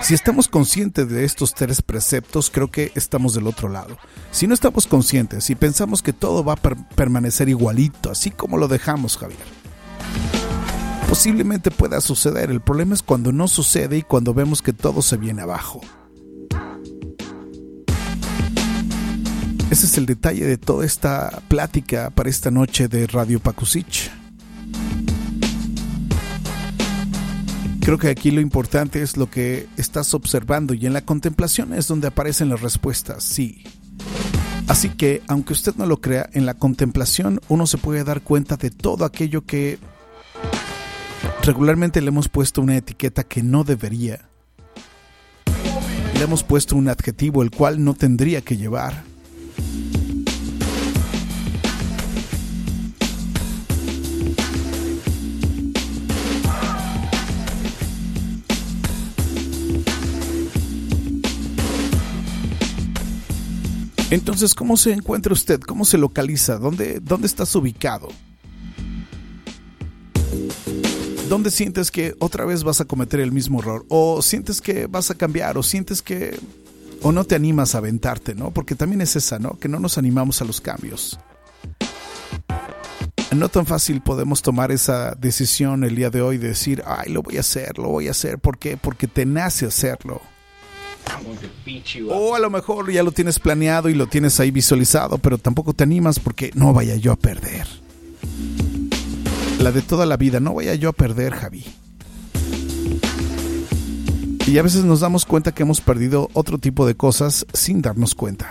Si 0.00 0.12
estamos 0.12 0.48
conscientes 0.48 1.08
de 1.08 1.24
estos 1.24 1.54
tres 1.54 1.80
preceptos, 1.80 2.50
creo 2.50 2.70
que 2.70 2.92
estamos 2.94 3.34
del 3.34 3.46
otro 3.46 3.68
lado. 3.68 3.96
Si 4.32 4.46
no 4.46 4.54
estamos 4.54 4.86
conscientes 4.86 5.48
y 5.50 5.54
pensamos 5.54 6.02
que 6.02 6.12
todo 6.12 6.44
va 6.44 6.54
a 6.54 6.56
permanecer 6.96 7.48
igualito, 7.48 8.10
así 8.10 8.30
como 8.30 8.58
lo 8.58 8.68
dejamos, 8.68 9.16
Javier, 9.16 9.38
posiblemente 11.08 11.70
pueda 11.70 12.00
suceder. 12.00 12.50
El 12.50 12.60
problema 12.60 12.94
es 12.94 13.02
cuando 13.02 13.32
no 13.32 13.48
sucede 13.48 13.98
y 13.98 14.02
cuando 14.02 14.34
vemos 14.34 14.62
que 14.62 14.72
todo 14.72 15.00
se 15.00 15.16
viene 15.16 15.42
abajo. 15.42 15.80
Ese 19.70 19.86
es 19.86 19.98
el 19.98 20.06
detalle 20.06 20.46
de 20.46 20.58
toda 20.58 20.84
esta 20.84 21.42
plática 21.48 22.10
para 22.10 22.28
esta 22.28 22.50
noche 22.50 22.88
de 22.88 23.06
Radio 23.06 23.40
Pakusich. 23.40 24.10
Creo 27.80 27.98
que 27.98 28.08
aquí 28.08 28.30
lo 28.30 28.40
importante 28.40 29.02
es 29.02 29.16
lo 29.16 29.30
que 29.30 29.66
estás 29.76 30.14
observando 30.14 30.72
y 30.74 30.86
en 30.86 30.92
la 30.92 31.04
contemplación 31.04 31.74
es 31.74 31.86
donde 31.86 32.08
aparecen 32.08 32.48
las 32.48 32.62
respuestas, 32.62 33.24
sí. 33.24 33.64
Así 34.68 34.88
que, 34.88 35.22
aunque 35.28 35.52
usted 35.52 35.74
no 35.76 35.86
lo 35.86 36.00
crea, 36.00 36.30
en 36.32 36.46
la 36.46 36.54
contemplación 36.54 37.40
uno 37.48 37.66
se 37.66 37.76
puede 37.76 38.02
dar 38.04 38.22
cuenta 38.22 38.56
de 38.56 38.70
todo 38.70 39.04
aquello 39.04 39.44
que 39.44 39.78
regularmente 41.42 42.00
le 42.00 42.08
hemos 42.08 42.28
puesto 42.28 42.62
una 42.62 42.76
etiqueta 42.76 43.24
que 43.24 43.42
no 43.42 43.64
debería. 43.64 44.28
Le 46.14 46.22
hemos 46.22 46.42
puesto 46.42 46.76
un 46.76 46.88
adjetivo 46.88 47.42
el 47.42 47.50
cual 47.50 47.84
no 47.84 47.94
tendría 47.94 48.40
que 48.40 48.56
llevar. 48.56 49.13
Entonces, 64.14 64.54
¿cómo 64.54 64.76
se 64.76 64.92
encuentra 64.92 65.32
usted? 65.32 65.60
¿Cómo 65.60 65.84
se 65.84 65.98
localiza? 65.98 66.56
¿Dónde, 66.56 67.00
dónde 67.00 67.26
estás 67.26 67.52
ubicado? 67.56 68.06
¿Dónde 71.28 71.50
sientes 71.50 71.90
que 71.90 72.14
otra 72.20 72.44
vez 72.44 72.62
vas 72.62 72.80
a 72.80 72.84
cometer 72.84 73.18
el 73.18 73.32
mismo 73.32 73.58
error? 73.58 73.84
¿O 73.88 74.22
sientes 74.22 74.60
que 74.60 74.86
vas 74.86 75.10
a 75.10 75.16
cambiar? 75.16 75.58
¿O 75.58 75.64
sientes 75.64 76.00
que... 76.00 76.38
o 77.02 77.10
no 77.10 77.24
te 77.24 77.34
animas 77.34 77.74
a 77.74 77.78
aventarte, 77.78 78.36
¿no? 78.36 78.52
Porque 78.52 78.76
también 78.76 79.00
es 79.00 79.16
esa, 79.16 79.40
¿no? 79.40 79.58
Que 79.58 79.68
no 79.68 79.80
nos 79.80 79.98
animamos 79.98 80.40
a 80.40 80.44
los 80.44 80.60
cambios. 80.60 81.18
No 83.34 83.48
tan 83.48 83.66
fácil 83.66 84.00
podemos 84.00 84.42
tomar 84.42 84.70
esa 84.70 85.16
decisión 85.16 85.82
el 85.82 85.96
día 85.96 86.10
de 86.10 86.22
hoy 86.22 86.38
de 86.38 86.48
decir, 86.48 86.84
ay, 86.86 87.10
lo 87.10 87.24
voy 87.24 87.38
a 87.38 87.40
hacer, 87.40 87.78
lo 87.78 87.88
voy 87.88 88.06
a 88.06 88.12
hacer. 88.12 88.38
¿Por 88.38 88.58
qué? 88.58 88.76
Porque 88.76 89.08
te 89.08 89.26
nace 89.26 89.66
hacerlo. 89.66 90.22
O 92.10 92.34
a 92.34 92.38
lo 92.38 92.50
mejor 92.50 92.90
ya 92.90 93.02
lo 93.02 93.12
tienes 93.12 93.38
planeado 93.38 93.88
y 93.88 93.94
lo 93.94 94.06
tienes 94.06 94.40
ahí 94.40 94.50
visualizado, 94.50 95.18
pero 95.18 95.38
tampoco 95.38 95.72
te 95.72 95.84
animas 95.84 96.18
porque 96.18 96.50
no 96.54 96.72
vaya 96.72 96.96
yo 96.96 97.12
a 97.12 97.16
perder. 97.16 97.66
La 99.60 99.72
de 99.72 99.82
toda 99.82 100.06
la 100.06 100.16
vida, 100.16 100.40
no 100.40 100.54
vaya 100.54 100.74
yo 100.74 100.90
a 100.90 100.92
perder, 100.92 101.32
Javi. 101.34 101.64
Y 104.46 104.58
a 104.58 104.62
veces 104.62 104.84
nos 104.84 105.00
damos 105.00 105.24
cuenta 105.24 105.52
que 105.52 105.62
hemos 105.62 105.80
perdido 105.80 106.28
otro 106.34 106.58
tipo 106.58 106.86
de 106.86 106.94
cosas 106.94 107.46
sin 107.54 107.80
darnos 107.80 108.14
cuenta. 108.14 108.50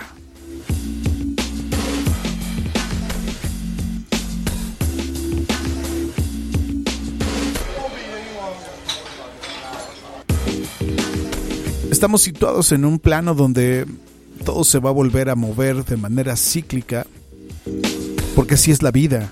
Estamos 12.03 12.21
situados 12.21 12.73
en 12.73 12.83
un 12.83 12.99
plano 12.99 13.33
donde 13.33 13.85
todo 14.43 14.65
se 14.65 14.79
va 14.79 14.89
a 14.89 14.91
volver 14.91 15.29
a 15.29 15.35
mover 15.35 15.85
de 15.85 15.95
manera 15.95 16.35
cíclica, 16.35 17.07
porque 18.35 18.55
así 18.55 18.71
es 18.71 18.83
la 18.83 18.91
vida. 18.91 19.31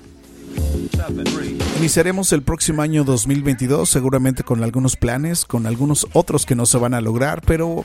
Iniciaremos 1.80 2.32
el 2.32 2.44
próximo 2.44 2.82
año 2.82 3.04
2022 3.04 3.90
seguramente 3.90 4.44
con 4.44 4.64
algunos 4.64 4.96
planes, 4.96 5.44
con 5.44 5.66
algunos 5.66 6.08
otros 6.14 6.46
que 6.46 6.56
no 6.56 6.66
se 6.66 6.78
van 6.78 6.94
a 6.94 7.02
lograr, 7.02 7.42
pero 7.46 7.84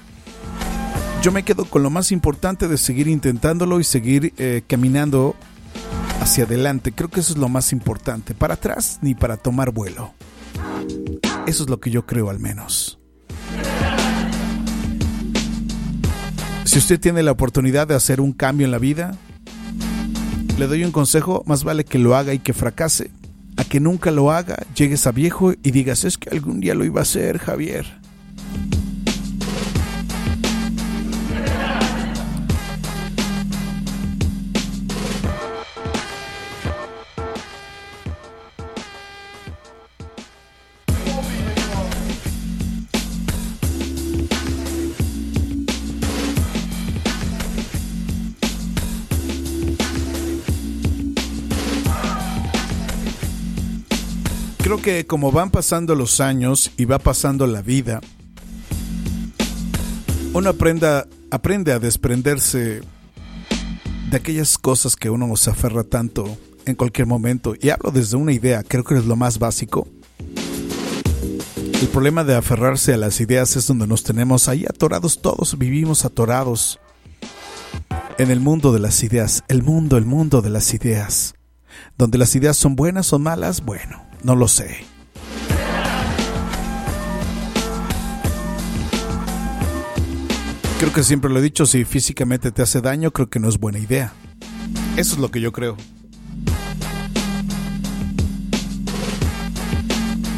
yo 1.20 1.32
me 1.32 1.42
quedo 1.42 1.64
con 1.64 1.82
lo 1.82 1.90
más 1.90 2.12
importante 2.12 2.68
de 2.68 2.78
seguir 2.78 3.08
intentándolo 3.08 3.80
y 3.80 3.84
seguir 3.84 4.34
eh, 4.38 4.62
caminando 4.68 5.34
hacia 6.20 6.44
adelante. 6.44 6.92
Creo 6.92 7.10
que 7.10 7.18
eso 7.18 7.32
es 7.32 7.40
lo 7.40 7.48
más 7.48 7.72
importante. 7.72 8.34
Para 8.34 8.54
atrás 8.54 9.00
ni 9.02 9.16
para 9.16 9.36
tomar 9.36 9.72
vuelo. 9.72 10.14
Eso 11.48 11.64
es 11.64 11.70
lo 11.70 11.80
que 11.80 11.90
yo 11.90 12.06
creo 12.06 12.30
al 12.30 12.38
menos. 12.38 13.00
Si 16.66 16.78
usted 16.78 16.98
tiene 16.98 17.22
la 17.22 17.30
oportunidad 17.30 17.86
de 17.86 17.94
hacer 17.94 18.20
un 18.20 18.32
cambio 18.32 18.64
en 18.64 18.72
la 18.72 18.78
vida, 18.78 19.16
le 20.58 20.66
doy 20.66 20.82
un 20.82 20.90
consejo, 20.90 21.44
más 21.46 21.62
vale 21.62 21.84
que 21.84 22.00
lo 22.00 22.16
haga 22.16 22.34
y 22.34 22.40
que 22.40 22.52
fracase, 22.52 23.12
a 23.56 23.62
que 23.62 23.78
nunca 23.78 24.10
lo 24.10 24.32
haga, 24.32 24.58
llegues 24.74 25.06
a 25.06 25.12
viejo 25.12 25.52
y 25.62 25.70
digas, 25.70 26.02
es 26.02 26.18
que 26.18 26.28
algún 26.28 26.58
día 26.58 26.74
lo 26.74 26.84
iba 26.84 26.98
a 27.00 27.02
hacer, 27.02 27.38
Javier. 27.38 27.86
Que 54.86 55.04
como 55.04 55.32
van 55.32 55.50
pasando 55.50 55.96
los 55.96 56.20
años 56.20 56.70
y 56.76 56.84
va 56.84 57.00
pasando 57.00 57.48
la 57.48 57.60
vida, 57.60 58.00
uno 60.32 60.50
aprenda, 60.50 61.08
aprende 61.28 61.72
a 61.72 61.80
desprenderse 61.80 62.82
de 64.08 64.16
aquellas 64.16 64.56
cosas 64.56 64.94
que 64.94 65.10
uno 65.10 65.34
se 65.34 65.50
aferra 65.50 65.82
tanto 65.82 66.38
en 66.66 66.76
cualquier 66.76 67.08
momento. 67.08 67.56
Y 67.60 67.70
hablo 67.70 67.90
desde 67.90 68.16
una 68.16 68.32
idea, 68.32 68.62
creo 68.62 68.84
que 68.84 68.94
es 68.94 69.06
lo 69.06 69.16
más 69.16 69.40
básico. 69.40 69.88
El 71.82 71.88
problema 71.88 72.22
de 72.22 72.36
aferrarse 72.36 72.94
a 72.94 72.96
las 72.96 73.20
ideas 73.20 73.56
es 73.56 73.66
donde 73.66 73.88
nos 73.88 74.04
tenemos 74.04 74.48
ahí 74.48 74.66
atorados 74.70 75.20
todos, 75.20 75.58
vivimos 75.58 76.04
atorados 76.04 76.78
en 78.18 78.30
el 78.30 78.38
mundo 78.38 78.72
de 78.72 78.78
las 78.78 79.02
ideas, 79.02 79.42
el 79.48 79.64
mundo, 79.64 79.96
el 79.96 80.06
mundo 80.06 80.42
de 80.42 80.50
las 80.50 80.72
ideas. 80.74 81.34
Donde 81.98 82.18
las 82.18 82.36
ideas 82.36 82.56
son 82.56 82.76
buenas 82.76 83.12
o 83.12 83.18
malas, 83.18 83.64
bueno, 83.64 84.05
no 84.26 84.34
lo 84.34 84.48
sé. 84.48 84.84
Creo 90.80 90.92
que 90.92 91.04
siempre 91.04 91.30
lo 91.30 91.38
he 91.38 91.42
dicho, 91.42 91.64
si 91.64 91.84
físicamente 91.84 92.50
te 92.50 92.60
hace 92.60 92.80
daño, 92.80 93.12
creo 93.12 93.30
que 93.30 93.38
no 93.38 93.48
es 93.48 93.58
buena 93.58 93.78
idea. 93.78 94.12
Eso 94.96 95.14
es 95.14 95.18
lo 95.20 95.30
que 95.30 95.40
yo 95.40 95.52
creo. 95.52 95.76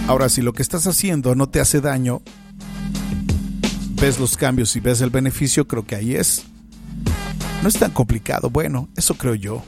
Ahora, 0.07 0.29
si 0.29 0.43
lo 0.43 0.53
que 0.53 0.61
estás 0.61 0.87
haciendo 0.87 1.35
no 1.35 1.49
te 1.49 1.59
hace 1.59 1.81
daño, 1.81 2.21
ves 3.99 4.21
los 4.21 4.37
cambios 4.37 4.77
y 4.77 4.81
ves 4.81 5.01
el 5.01 5.09
beneficio, 5.09 5.67
creo 5.67 5.87
que 5.87 5.97
ahí 5.97 6.15
es. 6.15 6.45
No 7.63 7.71
es 7.71 7.79
tan 7.79 7.91
complicado, 7.93 8.51
bueno, 8.51 8.91
eso 8.97 9.15
creo 9.15 9.35
yo. 9.35 9.65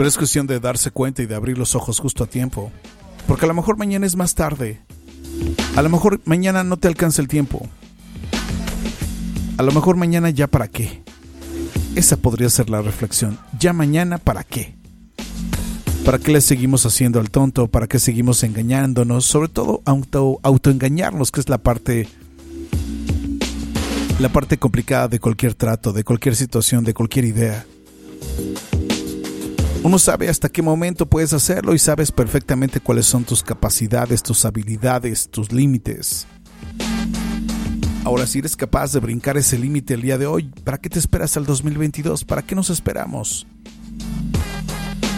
Pero 0.00 0.08
es 0.08 0.16
cuestión 0.16 0.46
de 0.46 0.60
darse 0.60 0.90
cuenta 0.90 1.20
y 1.22 1.26
de 1.26 1.34
abrir 1.34 1.58
los 1.58 1.74
ojos 1.74 1.98
justo 1.98 2.24
a 2.24 2.26
tiempo. 2.26 2.72
Porque 3.28 3.44
a 3.44 3.48
lo 3.48 3.52
mejor 3.52 3.76
mañana 3.76 4.06
es 4.06 4.16
más 4.16 4.34
tarde. 4.34 4.80
A 5.76 5.82
lo 5.82 5.90
mejor 5.90 6.22
mañana 6.24 6.64
no 6.64 6.78
te 6.78 6.88
alcanza 6.88 7.20
el 7.20 7.28
tiempo. 7.28 7.68
A 9.58 9.62
lo 9.62 9.72
mejor 9.72 9.96
mañana 9.96 10.30
ya 10.30 10.46
para 10.46 10.68
qué. 10.68 11.02
Esa 11.96 12.16
podría 12.16 12.48
ser 12.48 12.70
la 12.70 12.80
reflexión. 12.80 13.38
Ya 13.58 13.74
mañana 13.74 14.16
para 14.16 14.42
qué. 14.42 14.74
¿Para 16.06 16.18
qué 16.18 16.32
le 16.32 16.40
seguimos 16.40 16.86
haciendo 16.86 17.20
al 17.20 17.30
tonto? 17.30 17.68
¿Para 17.68 17.86
qué 17.86 17.98
seguimos 17.98 18.42
engañándonos? 18.42 19.26
Sobre 19.26 19.48
todo 19.48 19.82
auto, 19.84 20.40
autoengañarnos, 20.42 21.30
que 21.30 21.40
es 21.40 21.50
la 21.50 21.58
parte 21.58 22.08
la 24.18 24.30
parte 24.30 24.56
complicada 24.56 25.08
de 25.08 25.20
cualquier 25.20 25.52
trato, 25.52 25.92
de 25.92 26.04
cualquier 26.04 26.36
situación, 26.36 26.84
de 26.84 26.94
cualquier 26.94 27.26
idea. 27.26 27.66
Uno 29.82 29.98
sabe 29.98 30.28
hasta 30.28 30.50
qué 30.50 30.60
momento 30.60 31.06
puedes 31.06 31.32
hacerlo 31.32 31.74
y 31.74 31.78
sabes 31.78 32.12
perfectamente 32.12 32.80
cuáles 32.80 33.06
son 33.06 33.24
tus 33.24 33.42
capacidades, 33.42 34.22
tus 34.22 34.44
habilidades, 34.44 35.30
tus 35.30 35.52
límites. 35.52 36.26
Ahora, 38.04 38.26
si 38.26 38.40
eres 38.40 38.56
capaz 38.56 38.92
de 38.92 39.00
brincar 39.00 39.38
ese 39.38 39.58
límite 39.58 39.94
el 39.94 40.02
día 40.02 40.18
de 40.18 40.26
hoy, 40.26 40.50
¿para 40.64 40.76
qué 40.76 40.90
te 40.90 40.98
esperas 40.98 41.36
al 41.38 41.46
2022? 41.46 42.24
¿Para 42.24 42.42
qué 42.42 42.54
nos 42.54 42.68
esperamos? 42.68 43.46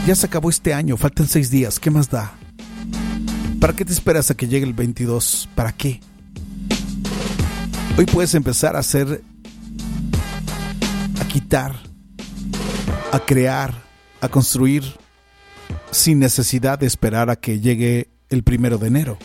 Ya 0.07 0.15
se 0.15 0.27
acabó 0.27 0.49
este 0.49 0.73
año, 0.73 0.97
faltan 0.97 1.27
seis 1.27 1.51
días, 1.51 1.81
¿qué 1.81 1.91
más 1.91 2.09
da? 2.09 2.33
¿Para 3.61 3.75
qué 3.75 3.85
te 3.85 3.93
esperas 3.93 4.31
a 4.31 4.35
que 4.35 4.47
llegue 4.47 4.67
el 4.67 4.75
22? 4.75 5.49
¿Para 5.57 5.73
qué? 5.73 6.01
Hoy 7.99 8.07
puedes 8.07 8.35
empezar 8.35 8.77
a 8.77 8.81
hacer, 8.81 9.23
a 11.21 11.25
quitar, 11.27 11.81
a 13.13 13.19
crear, 13.21 13.92
a 14.23 14.29
construir 14.29 14.85
sin 15.91 16.21
necesidad 16.21 16.79
de 16.79 16.87
esperar 16.87 17.29
a 17.29 17.37
que 17.37 17.61
llegue 17.61 18.09
el 18.31 18.43
primero 18.43 18.79
de 18.79 18.87
enero. 18.87 19.19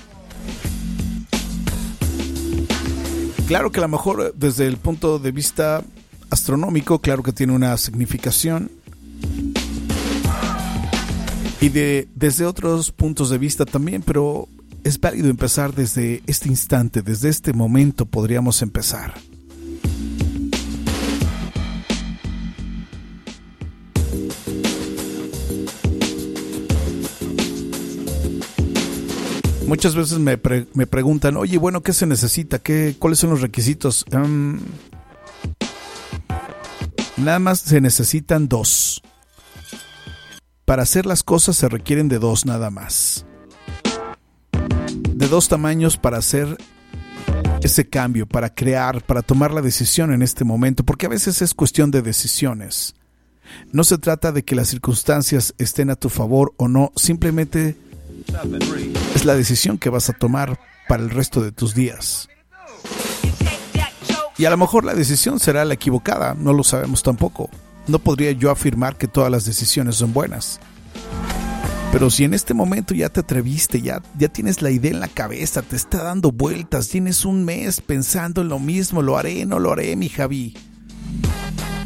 Claro 3.47 3.71
que 3.71 3.79
a 3.79 3.83
lo 3.83 3.87
mejor 3.87 4.33
desde 4.35 4.67
el 4.67 4.75
punto 4.77 5.19
de 5.19 5.31
vista 5.31 5.81
astronómico, 6.29 6.99
claro 6.99 7.23
que 7.23 7.31
tiene 7.31 7.53
una 7.53 7.77
significación. 7.77 8.69
Y 11.61 11.69
de, 11.69 12.07
desde 12.13 12.45
otros 12.45 12.91
puntos 12.91 13.29
de 13.29 13.37
vista 13.37 13.65
también, 13.65 14.01
pero 14.01 14.49
es 14.83 14.99
válido 14.99 15.29
empezar 15.29 15.73
desde 15.73 16.21
este 16.27 16.49
instante, 16.49 17.01
desde 17.01 17.29
este 17.29 17.53
momento 17.53 18.05
podríamos 18.05 18.61
empezar. 18.61 19.13
Muchas 29.67 29.95
veces 29.95 30.17
me, 30.17 30.39
me, 30.73 30.87
preguntan, 30.87 31.35
oye, 31.35 31.57
bueno, 31.57 31.83
¿qué 31.83 31.91
se 31.91 32.05
necesita? 32.05 32.57
¿Qué, 32.57 32.95
¿Cuáles 32.97 33.19
son 33.19 33.31
los 33.31 33.41
requisitos? 33.41 34.05
Em, 34.11 34.61
nada 37.17 37.39
más 37.39 37.59
se 37.59 37.81
necesitan 37.81 38.47
dos. 38.47 39.01
Para 40.63 40.83
hacer 40.83 41.05
las 41.05 41.21
cosas 41.21 41.57
se 41.57 41.67
requieren 41.67 42.07
de 42.07 42.17
dos 42.17 42.45
nada 42.45 42.71
más. 42.71 43.25
De 45.13 45.27
dos 45.27 45.49
tamaños 45.49 45.97
para 45.97 46.17
hacer 46.17 46.57
ese 47.61 47.89
cambio, 47.89 48.25
para 48.25 48.53
crear, 48.53 49.03
para 49.03 49.21
tomar 49.21 49.51
la 49.51 49.61
decisión 49.61 50.13
en 50.13 50.21
este 50.21 50.45
momento, 50.45 50.85
porque 50.85 51.07
a 51.07 51.09
veces 51.09 51.41
es 51.41 51.53
cuestión 51.53 51.91
de 51.91 52.01
decisiones. 52.01 52.95
No 53.73 53.83
se 53.83 53.97
trata 53.97 54.31
de 54.31 54.43
que 54.43 54.55
las 54.55 54.69
circunstancias 54.69 55.53
estén 55.57 55.89
a 55.89 55.97
tu 55.97 56.07
favor 56.07 56.53
o 56.55 56.69
no, 56.69 56.93
simplemente 56.95 57.75
es 59.15 59.25
la 59.25 59.35
decisión 59.35 59.77
que 59.77 59.89
vas 59.89 60.09
a 60.09 60.13
tomar 60.13 60.59
para 60.87 61.03
el 61.03 61.09
resto 61.09 61.41
de 61.41 61.51
tus 61.51 61.73
días. 61.73 62.29
Y 64.37 64.45
a 64.45 64.49
lo 64.51 64.57
mejor 64.57 64.85
la 64.85 64.93
decisión 64.93 65.39
será 65.39 65.65
la 65.65 65.73
equivocada, 65.73 66.35
no 66.35 66.53
lo 66.53 66.63
sabemos 66.63 67.01
tampoco. 67.01 67.49
No 67.87 67.99
podría 67.99 68.31
yo 68.31 68.51
afirmar 68.51 68.97
que 68.97 69.07
todas 69.07 69.31
las 69.31 69.45
decisiones 69.45 69.95
son 69.95 70.13
buenas. 70.13 70.59
Pero 71.91 72.09
si 72.09 72.25
en 72.25 72.33
este 72.33 72.53
momento 72.53 72.93
ya 72.93 73.09
te 73.09 73.21
atreviste, 73.21 73.81
ya, 73.81 74.03
ya 74.19 74.27
tienes 74.27 74.61
la 74.61 74.69
idea 74.69 74.91
en 74.91 74.99
la 74.99 75.07
cabeza, 75.07 75.61
te 75.61 75.75
está 75.75 76.03
dando 76.03 76.31
vueltas, 76.31 76.89
tienes 76.89 77.25
un 77.25 77.45
mes 77.45 77.81
pensando 77.81 78.41
en 78.41 78.49
lo 78.49 78.59
mismo, 78.59 79.01
lo 79.01 79.17
haré, 79.17 79.45
no 79.45 79.57
lo 79.57 79.71
haré, 79.71 79.95
mi 79.95 80.09
Javi. 80.09 80.55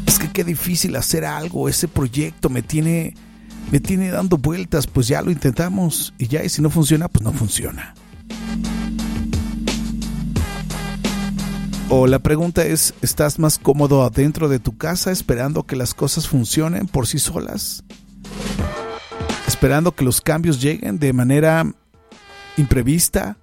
Es 0.04 0.18
que 0.18 0.30
qué 0.30 0.44
difícil 0.44 0.96
hacer 0.96 1.24
algo, 1.24 1.68
ese 1.68 1.88
proyecto 1.88 2.50
me 2.50 2.62
tiene 2.62 3.14
me 3.70 3.80
tiene 3.80 4.10
dando 4.10 4.36
vueltas, 4.36 4.86
pues 4.86 5.08
ya 5.08 5.22
lo 5.22 5.30
intentamos 5.30 6.12
y 6.18 6.26
ya, 6.26 6.44
y 6.44 6.48
si 6.48 6.60
no 6.62 6.70
funciona, 6.70 7.08
pues 7.08 7.22
no 7.24 7.32
funciona. 7.32 7.94
O 11.94 12.06
la 12.06 12.20
pregunta 12.20 12.64
es, 12.64 12.94
¿estás 13.02 13.38
más 13.38 13.58
cómodo 13.58 14.02
adentro 14.02 14.48
de 14.48 14.58
tu 14.58 14.78
casa 14.78 15.12
esperando 15.12 15.64
que 15.64 15.76
las 15.76 15.92
cosas 15.92 16.26
funcionen 16.26 16.86
por 16.86 17.06
sí 17.06 17.18
solas? 17.18 17.84
Esperando 19.46 19.94
que 19.94 20.02
los 20.02 20.22
cambios 20.22 20.62
lleguen 20.62 20.98
de 20.98 21.12
manera 21.12 21.66
imprevista, 22.56 23.36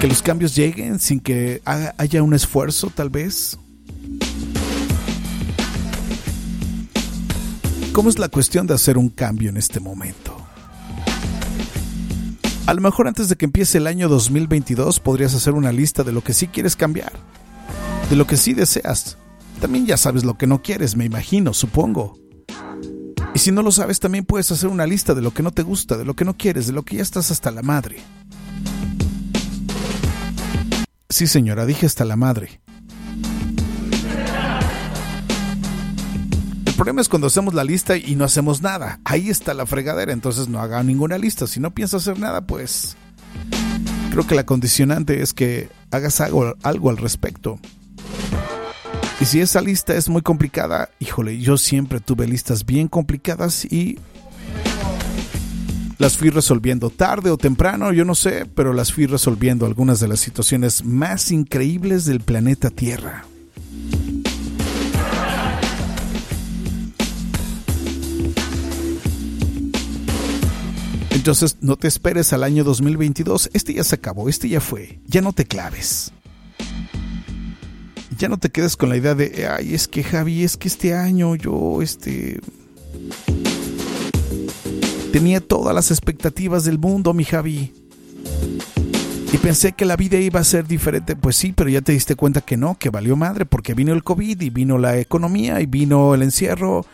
que 0.00 0.06
los 0.06 0.22
cambios 0.22 0.54
lleguen 0.54 1.00
sin 1.00 1.18
que 1.18 1.60
haya 1.64 2.22
un 2.22 2.32
esfuerzo 2.32 2.92
tal 2.94 3.10
vez. 3.10 3.58
¿Cómo 8.00 8.08
es 8.08 8.18
la 8.18 8.30
cuestión 8.30 8.66
de 8.66 8.72
hacer 8.72 8.96
un 8.96 9.10
cambio 9.10 9.50
en 9.50 9.58
este 9.58 9.78
momento? 9.78 10.34
A 12.64 12.72
lo 12.72 12.80
mejor 12.80 13.06
antes 13.06 13.28
de 13.28 13.36
que 13.36 13.44
empiece 13.44 13.76
el 13.76 13.86
año 13.86 14.08
2022 14.08 15.00
podrías 15.00 15.34
hacer 15.34 15.52
una 15.52 15.70
lista 15.70 16.02
de 16.02 16.10
lo 16.12 16.24
que 16.24 16.32
sí 16.32 16.46
quieres 16.46 16.76
cambiar, 16.76 17.12
de 18.08 18.16
lo 18.16 18.26
que 18.26 18.38
sí 18.38 18.54
deseas. 18.54 19.18
También 19.60 19.84
ya 19.84 19.98
sabes 19.98 20.24
lo 20.24 20.38
que 20.38 20.46
no 20.46 20.62
quieres, 20.62 20.96
me 20.96 21.04
imagino, 21.04 21.52
supongo. 21.52 22.18
Y 23.34 23.38
si 23.38 23.52
no 23.52 23.60
lo 23.60 23.70
sabes, 23.70 24.00
también 24.00 24.24
puedes 24.24 24.50
hacer 24.50 24.70
una 24.70 24.86
lista 24.86 25.12
de 25.12 25.20
lo 25.20 25.34
que 25.34 25.42
no 25.42 25.50
te 25.50 25.60
gusta, 25.60 25.98
de 25.98 26.06
lo 26.06 26.16
que 26.16 26.24
no 26.24 26.38
quieres, 26.38 26.68
de 26.68 26.72
lo 26.72 26.84
que 26.84 26.96
ya 26.96 27.02
estás 27.02 27.30
hasta 27.30 27.50
la 27.50 27.60
madre. 27.60 27.98
Sí, 31.10 31.26
señora, 31.26 31.66
dije 31.66 31.84
hasta 31.84 32.06
la 32.06 32.16
madre. 32.16 32.62
Problema 36.80 37.02
es 37.02 37.10
cuando 37.10 37.26
hacemos 37.26 37.52
la 37.52 37.62
lista 37.62 37.98
y 37.98 38.16
no 38.16 38.24
hacemos 38.24 38.62
nada. 38.62 39.00
Ahí 39.04 39.28
está 39.28 39.52
la 39.52 39.66
fregadera, 39.66 40.14
entonces 40.14 40.48
no 40.48 40.60
haga 40.60 40.82
ninguna 40.82 41.18
lista. 41.18 41.46
Si 41.46 41.60
no 41.60 41.72
piensas 41.72 42.08
hacer 42.08 42.18
nada, 42.18 42.40
pues 42.40 42.96
creo 44.10 44.26
que 44.26 44.34
la 44.34 44.46
condicionante 44.46 45.20
es 45.20 45.34
que 45.34 45.68
hagas 45.90 46.22
algo, 46.22 46.56
algo 46.62 46.88
al 46.88 46.96
respecto. 46.96 47.60
Y 49.20 49.26
si 49.26 49.42
esa 49.42 49.60
lista 49.60 49.94
es 49.94 50.08
muy 50.08 50.22
complicada, 50.22 50.88
híjole, 51.00 51.38
yo 51.38 51.58
siempre 51.58 52.00
tuve 52.00 52.26
listas 52.26 52.64
bien 52.64 52.88
complicadas 52.88 53.66
y 53.66 53.98
las 55.98 56.16
fui 56.16 56.30
resolviendo 56.30 56.88
tarde 56.88 57.30
o 57.30 57.36
temprano, 57.36 57.92
yo 57.92 58.06
no 58.06 58.14
sé, 58.14 58.46
pero 58.54 58.72
las 58.72 58.90
fui 58.90 59.04
resolviendo 59.04 59.66
algunas 59.66 60.00
de 60.00 60.08
las 60.08 60.20
situaciones 60.20 60.82
más 60.82 61.30
increíbles 61.30 62.06
del 62.06 62.20
planeta 62.20 62.70
Tierra. 62.70 63.26
Entonces 71.30 71.58
no 71.60 71.76
te 71.76 71.86
esperes 71.86 72.32
al 72.32 72.42
año 72.42 72.64
2022, 72.64 73.50
este 73.52 73.74
ya 73.74 73.84
se 73.84 73.94
acabó, 73.94 74.28
este 74.28 74.48
ya 74.48 74.60
fue, 74.60 74.98
ya 75.06 75.22
no 75.22 75.32
te 75.32 75.44
claves. 75.44 76.10
Ya 78.18 78.28
no 78.28 78.36
te 78.36 78.50
quedes 78.50 78.76
con 78.76 78.88
la 78.88 78.96
idea 78.96 79.14
de, 79.14 79.46
ay, 79.46 79.72
es 79.72 79.86
que 79.86 80.02
Javi, 80.02 80.42
es 80.42 80.56
que 80.56 80.66
este 80.66 80.92
año 80.92 81.36
yo, 81.36 81.82
este... 81.82 82.40
Tenía 85.12 85.40
todas 85.40 85.72
las 85.72 85.92
expectativas 85.92 86.64
del 86.64 86.80
mundo, 86.80 87.14
mi 87.14 87.22
Javi. 87.22 87.74
Y 89.32 89.36
pensé 89.36 89.70
que 89.70 89.84
la 89.84 89.94
vida 89.94 90.18
iba 90.18 90.40
a 90.40 90.44
ser 90.44 90.66
diferente. 90.66 91.14
Pues 91.14 91.36
sí, 91.36 91.52
pero 91.52 91.70
ya 91.70 91.80
te 91.80 91.92
diste 91.92 92.16
cuenta 92.16 92.40
que 92.40 92.56
no, 92.56 92.76
que 92.76 92.90
valió 92.90 93.14
madre, 93.14 93.46
porque 93.46 93.74
vino 93.74 93.92
el 93.92 94.02
COVID 94.02 94.40
y 94.40 94.50
vino 94.50 94.78
la 94.78 94.98
economía 94.98 95.60
y 95.60 95.66
vino 95.66 96.12
el 96.12 96.22
encierro 96.22 96.84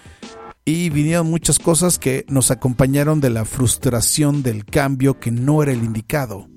y 0.68 0.90
vinieron 0.90 1.30
muchas 1.30 1.60
cosas 1.60 1.96
que 1.98 2.26
nos 2.28 2.50
acompañaron 2.50 3.20
de 3.20 3.30
la 3.30 3.44
frustración 3.44 4.42
del 4.42 4.64
cambio 4.64 5.20
que 5.20 5.30
no 5.30 5.62
era 5.62 5.70
el 5.70 5.84
indicado. 5.84 6.48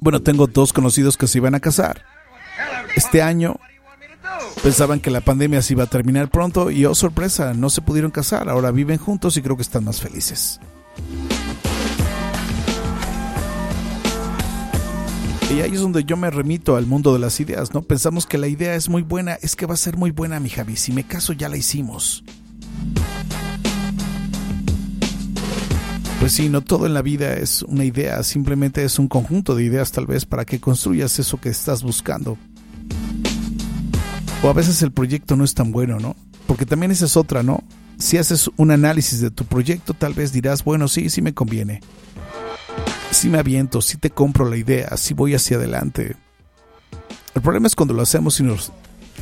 Bueno, 0.00 0.20
tengo 0.20 0.48
dos 0.48 0.72
conocidos 0.72 1.16
que 1.16 1.28
se 1.28 1.38
iban 1.38 1.54
a 1.54 1.60
casar. 1.60 2.04
Este 2.96 3.22
año 3.22 3.60
pensaban 4.64 4.98
que 4.98 5.12
la 5.12 5.20
pandemia 5.20 5.62
se 5.62 5.74
iba 5.74 5.84
a 5.84 5.88
terminar 5.88 6.30
pronto 6.30 6.72
y 6.72 6.84
oh 6.84 6.96
sorpresa, 6.96 7.54
no 7.54 7.70
se 7.70 7.80
pudieron 7.80 8.10
casar. 8.10 8.48
Ahora 8.48 8.72
viven 8.72 8.98
juntos 8.98 9.36
y 9.36 9.42
creo 9.42 9.54
que 9.54 9.62
están 9.62 9.84
más 9.84 10.00
felices. 10.00 10.58
Y 15.52 15.60
ahí 15.60 15.74
es 15.74 15.80
donde 15.80 16.04
yo 16.04 16.16
me 16.16 16.30
remito 16.30 16.76
al 16.76 16.86
mundo 16.86 17.12
de 17.12 17.18
las 17.18 17.38
ideas, 17.38 17.74
¿no? 17.74 17.82
Pensamos 17.82 18.24
que 18.24 18.38
la 18.38 18.48
idea 18.48 18.74
es 18.74 18.88
muy 18.88 19.02
buena, 19.02 19.34
es 19.34 19.54
que 19.54 19.66
va 19.66 19.74
a 19.74 19.76
ser 19.76 19.98
muy 19.98 20.10
buena, 20.10 20.40
mi 20.40 20.48
Javi. 20.48 20.76
Si 20.76 20.92
me 20.92 21.04
caso, 21.04 21.34
ya 21.34 21.50
la 21.50 21.58
hicimos. 21.58 22.24
Pues 26.20 26.32
sí, 26.32 26.48
no 26.48 26.62
todo 26.62 26.86
en 26.86 26.94
la 26.94 27.02
vida 27.02 27.34
es 27.34 27.60
una 27.64 27.84
idea, 27.84 28.22
simplemente 28.22 28.82
es 28.82 28.98
un 28.98 29.08
conjunto 29.08 29.54
de 29.54 29.64
ideas 29.64 29.92
tal 29.92 30.06
vez 30.06 30.24
para 30.24 30.46
que 30.46 30.58
construyas 30.58 31.18
eso 31.18 31.38
que 31.38 31.50
estás 31.50 31.82
buscando. 31.82 32.38
O 34.42 34.48
a 34.48 34.54
veces 34.54 34.80
el 34.80 34.90
proyecto 34.90 35.36
no 35.36 35.44
es 35.44 35.52
tan 35.52 35.70
bueno, 35.70 36.00
¿no? 36.00 36.16
Porque 36.46 36.64
también 36.64 36.92
esa 36.92 37.04
es 37.04 37.18
otra, 37.18 37.42
¿no? 37.42 37.62
Si 37.98 38.16
haces 38.16 38.50
un 38.56 38.70
análisis 38.70 39.20
de 39.20 39.30
tu 39.30 39.44
proyecto, 39.44 39.92
tal 39.92 40.14
vez 40.14 40.32
dirás, 40.32 40.64
bueno, 40.64 40.88
sí, 40.88 41.10
sí 41.10 41.20
me 41.20 41.34
conviene 41.34 41.82
si 43.12 43.28
me 43.28 43.38
aviento, 43.38 43.82
si 43.82 43.98
te 43.98 44.10
compro 44.10 44.48
la 44.48 44.56
idea, 44.56 44.96
si 44.96 45.14
voy 45.14 45.34
hacia 45.34 45.56
adelante. 45.56 46.16
El 47.34 47.42
problema 47.42 47.66
es 47.66 47.74
cuando 47.74 47.94
lo 47.94 48.02
hacemos 48.02 48.40
y 48.40 48.42
nos 48.42 48.72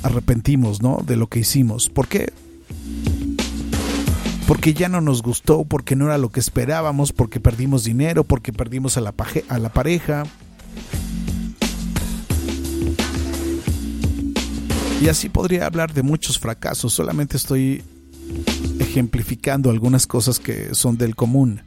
arrepentimos, 0.03 0.81
¿no? 0.81 1.03
De 1.05 1.17
lo 1.17 1.29
que 1.29 1.41
hicimos. 1.41 1.89
¿Por 1.89 2.09
qué? 2.09 2.33
Porque 4.47 4.75
ya 4.75 4.89
no 4.89 5.01
nos 5.01 5.23
gustó, 5.23 5.65
porque 5.65 5.97
no 5.97 6.07
era 6.07 6.19
lo 6.19 6.31
que 6.31 6.41
esperábamos, 6.41 7.13
porque 7.13 7.41
perdimos 7.41 7.85
dinero, 7.85 8.25
porque 8.25 8.53
perdimos 8.53 8.97
a 8.97 9.01
la, 9.01 9.15
a 9.49 9.59
la 9.59 9.69
pareja. 9.73 10.25
Y 15.01 15.09
así 15.09 15.29
podría 15.29 15.67
hablar 15.67 15.95
de 15.95 16.03
muchos 16.03 16.39
fracasos, 16.39 16.93
solamente 16.93 17.37
estoy 17.37 17.83
ejemplificando 18.79 19.71
algunas 19.71 20.07
cosas 20.07 20.39
que 20.39 20.75
son 20.75 20.99
del 20.99 21.17
común. 21.17 21.63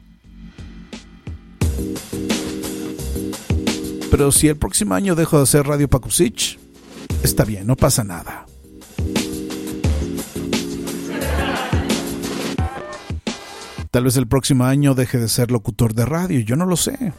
Pero 4.16 4.30
si 4.30 4.46
el 4.46 4.56
próximo 4.56 4.94
año 4.94 5.16
dejo 5.16 5.38
de 5.38 5.42
hacer 5.42 5.66
Radio 5.66 5.88
Pakusich, 5.88 6.56
está 7.24 7.44
bien, 7.44 7.66
no 7.66 7.74
pasa 7.74 8.04
nada. 8.04 8.46
Tal 13.90 14.04
vez 14.04 14.16
el 14.16 14.28
próximo 14.28 14.66
año 14.66 14.94
deje 14.94 15.18
de 15.18 15.28
ser 15.28 15.50
locutor 15.50 15.94
de 15.94 16.04
radio, 16.04 16.38
yo 16.38 16.54
no 16.54 16.64
lo 16.64 16.76
sé. 16.76 17.12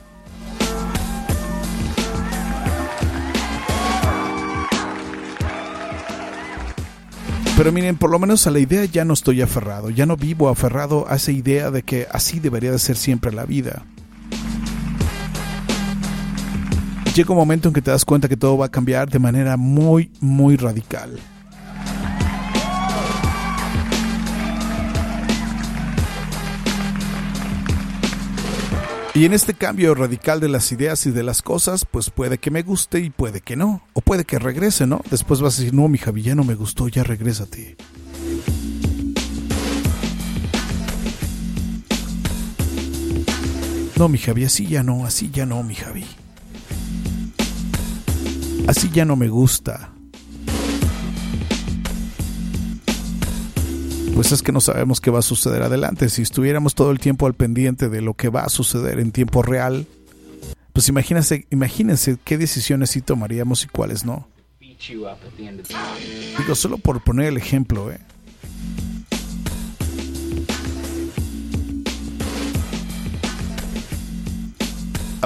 Pero 7.58 7.73
miren, 7.73 7.97
por 7.97 8.10
lo 8.10 8.19
menos 8.19 8.47
a 8.47 8.51
la 8.51 8.60
idea 8.60 8.86
ya 8.86 9.03
no 9.03 9.15
estoy 9.15 9.41
aferrado, 9.41 9.89
ya 9.89 10.05
no 10.05 10.15
vivo 10.15 10.47
aferrado 10.47 11.05
a 11.10 11.17
esa 11.17 11.34
idea 11.34 11.71
de 11.71 11.84
que 11.84 12.08
así 12.10 12.39
debería 12.39 12.71
de 12.71 12.79
ser 12.79 12.95
siempre 12.95 13.34
la 13.34 13.43
vida. 13.43 13.84
Llega 17.15 17.32
un 17.32 17.38
momento 17.38 17.69
en 17.69 17.73
que 17.73 17.82
te 17.82 17.91
das 17.91 18.04
cuenta 18.04 18.28
que 18.28 18.36
todo 18.36 18.58
va 18.58 18.65
a 18.65 18.69
cambiar 18.69 19.10
de 19.10 19.19
manera 19.19 19.56
muy, 19.56 20.12
muy 20.19 20.58
radical. 20.58 21.17
Y 29.13 29.23
en 29.23 29.32
este 29.32 29.54
cambio 29.54 29.95
radical 29.95 30.41
de 30.41 30.49
las 30.49 30.73
ideas 30.73 31.06
y 31.06 31.12
de 31.12 31.23
las 31.23 31.41
cosas, 31.41 31.86
pues 31.89 32.10
puede 32.10 32.38
que 32.38 32.51
me 32.51 32.63
guste 32.63 32.99
y 32.99 33.12
puede 33.12 33.39
que 33.39 33.56
no. 33.56 33.82
O 33.93 34.01
puede 34.01 34.25
que 34.25 34.38
regrese, 34.38 34.86
¿no? 34.86 34.99
Después 35.10 35.39
vas 35.39 35.58
a 35.58 35.62
decir, 35.62 35.73
no, 35.73 35.88
mi 35.88 35.97
Javi, 35.97 36.21
ya 36.21 36.36
no 36.36 36.43
me 36.43 36.56
gustó, 36.56 36.89
ya 36.89 37.06
regrésate. 37.06 37.78
No, 43.97 44.10
mi 44.10 44.17
Javi, 44.17 44.43
así 44.43 44.67
ya 44.67 44.84
no, 44.84 45.06
así 45.06 45.32
ya 45.32 45.45
no, 45.45 45.63
mi 45.63 45.75
Javi. 45.75 46.06
Así 48.67 48.89
ya 48.91 49.06
no 49.06 49.15
me 49.15 49.28
gusta. 49.28 49.95
pues 54.15 54.32
es 54.32 54.41
que 54.41 54.54
no 54.54 54.62
sabemos 54.62 55.01
qué 55.01 55.12
va 55.12 55.19
a 55.19 55.21
suceder 55.21 55.62
adelante. 55.62 56.08
Si 56.08 56.21
estuviéramos 56.21 56.73
todo 56.73 56.91
el 56.91 56.99
tiempo 56.99 57.28
al 57.28 57.34
pendiente 57.34 57.89
de 57.89 58.01
lo 58.01 58.13
que 58.13 58.30
va 58.30 58.43
a 58.43 58.49
suceder 58.49 58.99
en 58.99 59.12
tiempo 59.12 59.43
real, 59.43 59.88
pues 60.71 60.88
imagínense, 60.88 61.45
imagínense 61.51 62.17
qué 62.23 62.38
decisiones 62.38 62.91
sí 62.91 63.01
tomaríamos 63.01 63.65
y 63.65 63.67
cuáles 63.67 64.06
no. 64.06 64.25
Digo, 66.38 66.56
solo 66.56 66.78
por 66.78 67.04
poner 67.04 67.28
el 67.28 67.38
ejemplo, 67.38 67.91
¿eh? 67.91 67.99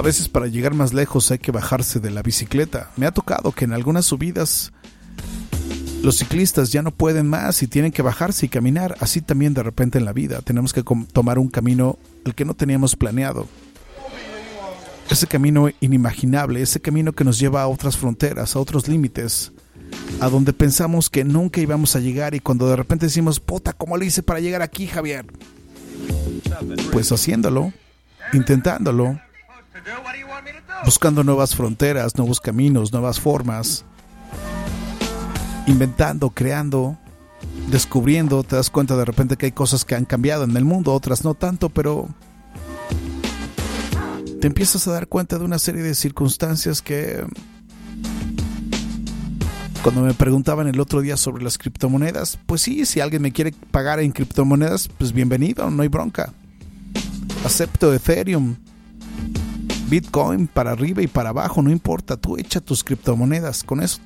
A 0.00 0.02
veces 0.02 0.30
para 0.30 0.46
llegar 0.46 0.72
más 0.72 0.94
lejos 0.94 1.30
hay 1.30 1.36
que 1.36 1.52
bajarse 1.52 2.00
de 2.00 2.10
la 2.10 2.22
bicicleta. 2.22 2.90
Me 2.96 3.04
ha 3.04 3.12
tocado 3.12 3.52
que 3.52 3.66
en 3.66 3.74
algunas 3.74 4.06
subidas 4.06 4.72
los 6.02 6.16
ciclistas 6.16 6.72
ya 6.72 6.80
no 6.80 6.90
pueden 6.90 7.28
más 7.28 7.62
y 7.62 7.66
tienen 7.66 7.92
que 7.92 8.00
bajarse 8.00 8.46
y 8.46 8.48
caminar. 8.48 8.96
Así 9.00 9.20
también 9.20 9.52
de 9.52 9.62
repente 9.62 9.98
en 9.98 10.06
la 10.06 10.14
vida 10.14 10.40
tenemos 10.40 10.72
que 10.72 10.82
tomar 11.12 11.38
un 11.38 11.50
camino 11.50 11.98
el 12.24 12.34
que 12.34 12.46
no 12.46 12.54
teníamos 12.54 12.96
planeado. 12.96 13.46
Ese 15.10 15.26
camino 15.26 15.68
inimaginable, 15.80 16.62
ese 16.62 16.80
camino 16.80 17.12
que 17.12 17.24
nos 17.24 17.38
lleva 17.38 17.60
a 17.60 17.68
otras 17.68 17.98
fronteras, 17.98 18.56
a 18.56 18.58
otros 18.58 18.88
límites, 18.88 19.52
a 20.22 20.30
donde 20.30 20.54
pensamos 20.54 21.10
que 21.10 21.24
nunca 21.24 21.60
íbamos 21.60 21.94
a 21.94 22.00
llegar 22.00 22.34
y 22.34 22.40
cuando 22.40 22.70
de 22.70 22.76
repente 22.76 23.04
decimos, 23.04 23.38
puta, 23.38 23.74
¿cómo 23.74 23.98
le 23.98 24.06
hice 24.06 24.22
para 24.22 24.40
llegar 24.40 24.62
aquí, 24.62 24.86
Javier? 24.86 25.26
Pues 26.90 27.12
haciéndolo, 27.12 27.74
intentándolo, 28.32 29.20
buscando 30.84 31.24
nuevas 31.24 31.54
fronteras, 31.54 32.16
nuevos 32.16 32.40
caminos, 32.40 32.92
nuevas 32.92 33.20
formas, 33.20 33.84
inventando, 35.66 36.30
creando, 36.30 36.98
descubriendo, 37.68 38.42
te 38.42 38.56
das 38.56 38.70
cuenta 38.70 38.96
de 38.96 39.04
repente 39.04 39.36
que 39.36 39.46
hay 39.46 39.52
cosas 39.52 39.84
que 39.84 39.94
han 39.94 40.04
cambiado 40.04 40.44
en 40.44 40.56
el 40.56 40.64
mundo, 40.64 40.92
otras 40.92 41.24
no 41.24 41.34
tanto, 41.34 41.68
pero 41.68 42.08
te 44.40 44.46
empiezas 44.46 44.86
a 44.88 44.92
dar 44.92 45.06
cuenta 45.06 45.38
de 45.38 45.44
una 45.44 45.58
serie 45.58 45.82
de 45.82 45.94
circunstancias 45.94 46.80
que 46.82 47.24
cuando 49.82 50.02
me 50.02 50.12
preguntaban 50.14 50.68
el 50.68 50.80
otro 50.80 51.00
día 51.00 51.16
sobre 51.16 51.42
las 51.42 51.56
criptomonedas, 51.56 52.38
pues 52.46 52.62
sí, 52.62 52.84
si 52.84 53.00
alguien 53.00 53.22
me 53.22 53.32
quiere 53.32 53.52
pagar 53.70 54.00
en 54.00 54.12
criptomonedas, 54.12 54.88
pues 54.88 55.12
bienvenido, 55.12 55.70
no 55.70 55.82
hay 55.82 55.88
bronca. 55.88 56.32
Acepto 57.44 57.92
Ethereum, 57.94 58.56
Bitcoin 59.90 60.46
para 60.46 60.70
arriba 60.70 61.02
y 61.02 61.08
para 61.08 61.30
abajo, 61.30 61.60
no 61.60 61.70
importa, 61.70 62.16
tú 62.16 62.38
echa 62.38 62.60
tus 62.60 62.84
criptomonedas, 62.84 63.64
con 63.64 63.82
eso 63.82 64.00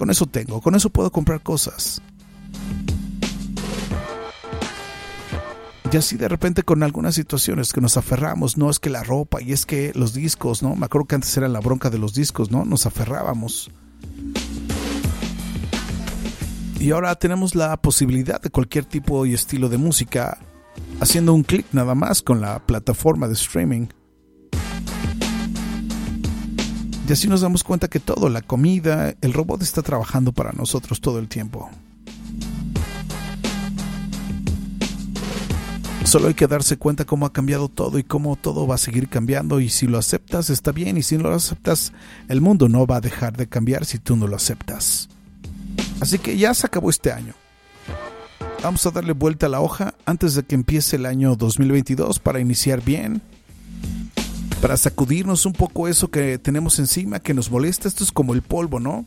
con 0.00 0.08
eso 0.08 0.24
tengo, 0.24 0.62
con 0.62 0.74
eso 0.74 0.88
puedo 0.88 1.12
comprar 1.12 1.42
cosas. 1.42 2.00
Y 5.92 5.96
así 5.96 6.16
de 6.16 6.26
repente 6.26 6.62
con 6.62 6.82
algunas 6.82 7.16
situaciones 7.16 7.74
que 7.74 7.82
nos 7.82 7.98
aferramos, 7.98 8.56
no 8.56 8.70
es 8.70 8.78
que 8.78 8.88
la 8.88 9.02
ropa 9.02 9.42
y 9.42 9.52
es 9.52 9.66
que 9.66 9.92
los 9.94 10.14
discos, 10.14 10.62
¿no? 10.62 10.74
Me 10.74 10.86
acuerdo 10.86 11.06
que 11.06 11.16
antes 11.16 11.36
era 11.36 11.48
la 11.48 11.60
bronca 11.60 11.90
de 11.90 11.98
los 11.98 12.14
discos, 12.14 12.50
¿no? 12.50 12.64
Nos 12.64 12.86
aferrábamos. 12.86 13.70
Y 16.78 16.92
ahora 16.92 17.14
tenemos 17.16 17.54
la 17.54 17.76
posibilidad 17.76 18.40
de 18.40 18.48
cualquier 18.48 18.86
tipo 18.86 19.26
y 19.26 19.34
estilo 19.34 19.68
de 19.68 19.76
música 19.76 20.38
haciendo 21.00 21.34
un 21.34 21.42
clic 21.42 21.66
nada 21.72 21.94
más 21.94 22.22
con 22.22 22.40
la 22.40 22.60
plataforma 22.60 23.28
de 23.28 23.34
streaming. 23.34 23.88
Y 27.10 27.12
así 27.12 27.26
nos 27.26 27.40
damos 27.40 27.64
cuenta 27.64 27.88
que 27.88 27.98
todo, 27.98 28.28
la 28.28 28.40
comida, 28.40 29.16
el 29.20 29.32
robot 29.32 29.62
está 29.62 29.82
trabajando 29.82 30.30
para 30.30 30.52
nosotros 30.52 31.00
todo 31.00 31.18
el 31.18 31.26
tiempo. 31.26 31.68
Solo 36.04 36.28
hay 36.28 36.34
que 36.34 36.46
darse 36.46 36.76
cuenta 36.76 37.04
cómo 37.04 37.26
ha 37.26 37.32
cambiado 37.32 37.68
todo 37.68 37.98
y 37.98 38.04
cómo 38.04 38.36
todo 38.36 38.64
va 38.68 38.76
a 38.76 38.78
seguir 38.78 39.08
cambiando 39.08 39.58
y 39.58 39.70
si 39.70 39.88
lo 39.88 39.98
aceptas 39.98 40.50
está 40.50 40.70
bien 40.70 40.96
y 40.98 41.02
si 41.02 41.16
no 41.16 41.24
lo 41.24 41.34
aceptas 41.34 41.92
el 42.28 42.40
mundo 42.40 42.68
no 42.68 42.86
va 42.86 42.98
a 42.98 43.00
dejar 43.00 43.36
de 43.36 43.48
cambiar 43.48 43.86
si 43.86 43.98
tú 43.98 44.14
no 44.14 44.28
lo 44.28 44.36
aceptas. 44.36 45.08
Así 45.98 46.20
que 46.20 46.38
ya 46.38 46.54
se 46.54 46.68
acabó 46.68 46.90
este 46.90 47.10
año. 47.10 47.34
Vamos 48.62 48.86
a 48.86 48.92
darle 48.92 49.14
vuelta 49.14 49.46
a 49.46 49.48
la 49.48 49.60
hoja 49.60 49.94
antes 50.06 50.36
de 50.36 50.44
que 50.44 50.54
empiece 50.54 50.94
el 50.94 51.06
año 51.06 51.34
2022 51.34 52.20
para 52.20 52.38
iniciar 52.38 52.84
bien 52.84 53.20
para 54.60 54.76
sacudirnos 54.76 55.46
un 55.46 55.52
poco 55.52 55.88
eso 55.88 56.08
que 56.08 56.38
tenemos 56.38 56.78
encima, 56.78 57.20
que 57.20 57.34
nos 57.34 57.50
molesta. 57.50 57.88
Esto 57.88 58.04
es 58.04 58.12
como 58.12 58.34
el 58.34 58.42
polvo, 58.42 58.78
¿no? 58.78 59.06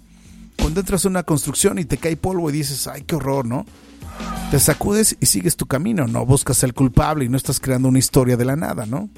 Cuando 0.59 0.79
entras 0.79 1.05
a 1.05 1.09
una 1.09 1.23
construcción 1.23 1.79
y 1.79 1.85
te 1.85 1.97
cae 1.97 2.15
polvo 2.17 2.49
y 2.49 2.53
dices, 2.53 2.87
ay, 2.87 3.03
qué 3.03 3.15
horror, 3.15 3.45
¿no? 3.45 3.65
Te 4.51 4.59
sacudes 4.59 5.15
y 5.19 5.25
sigues 5.25 5.55
tu 5.55 5.65
camino, 5.65 6.07
no 6.07 6.25
buscas 6.25 6.63
al 6.63 6.73
culpable 6.73 7.25
y 7.25 7.29
no 7.29 7.37
estás 7.37 7.59
creando 7.59 7.87
una 7.87 7.99
historia 7.99 8.37
de 8.37 8.45
la 8.45 8.55
nada, 8.55 8.85
¿no? 8.85 9.09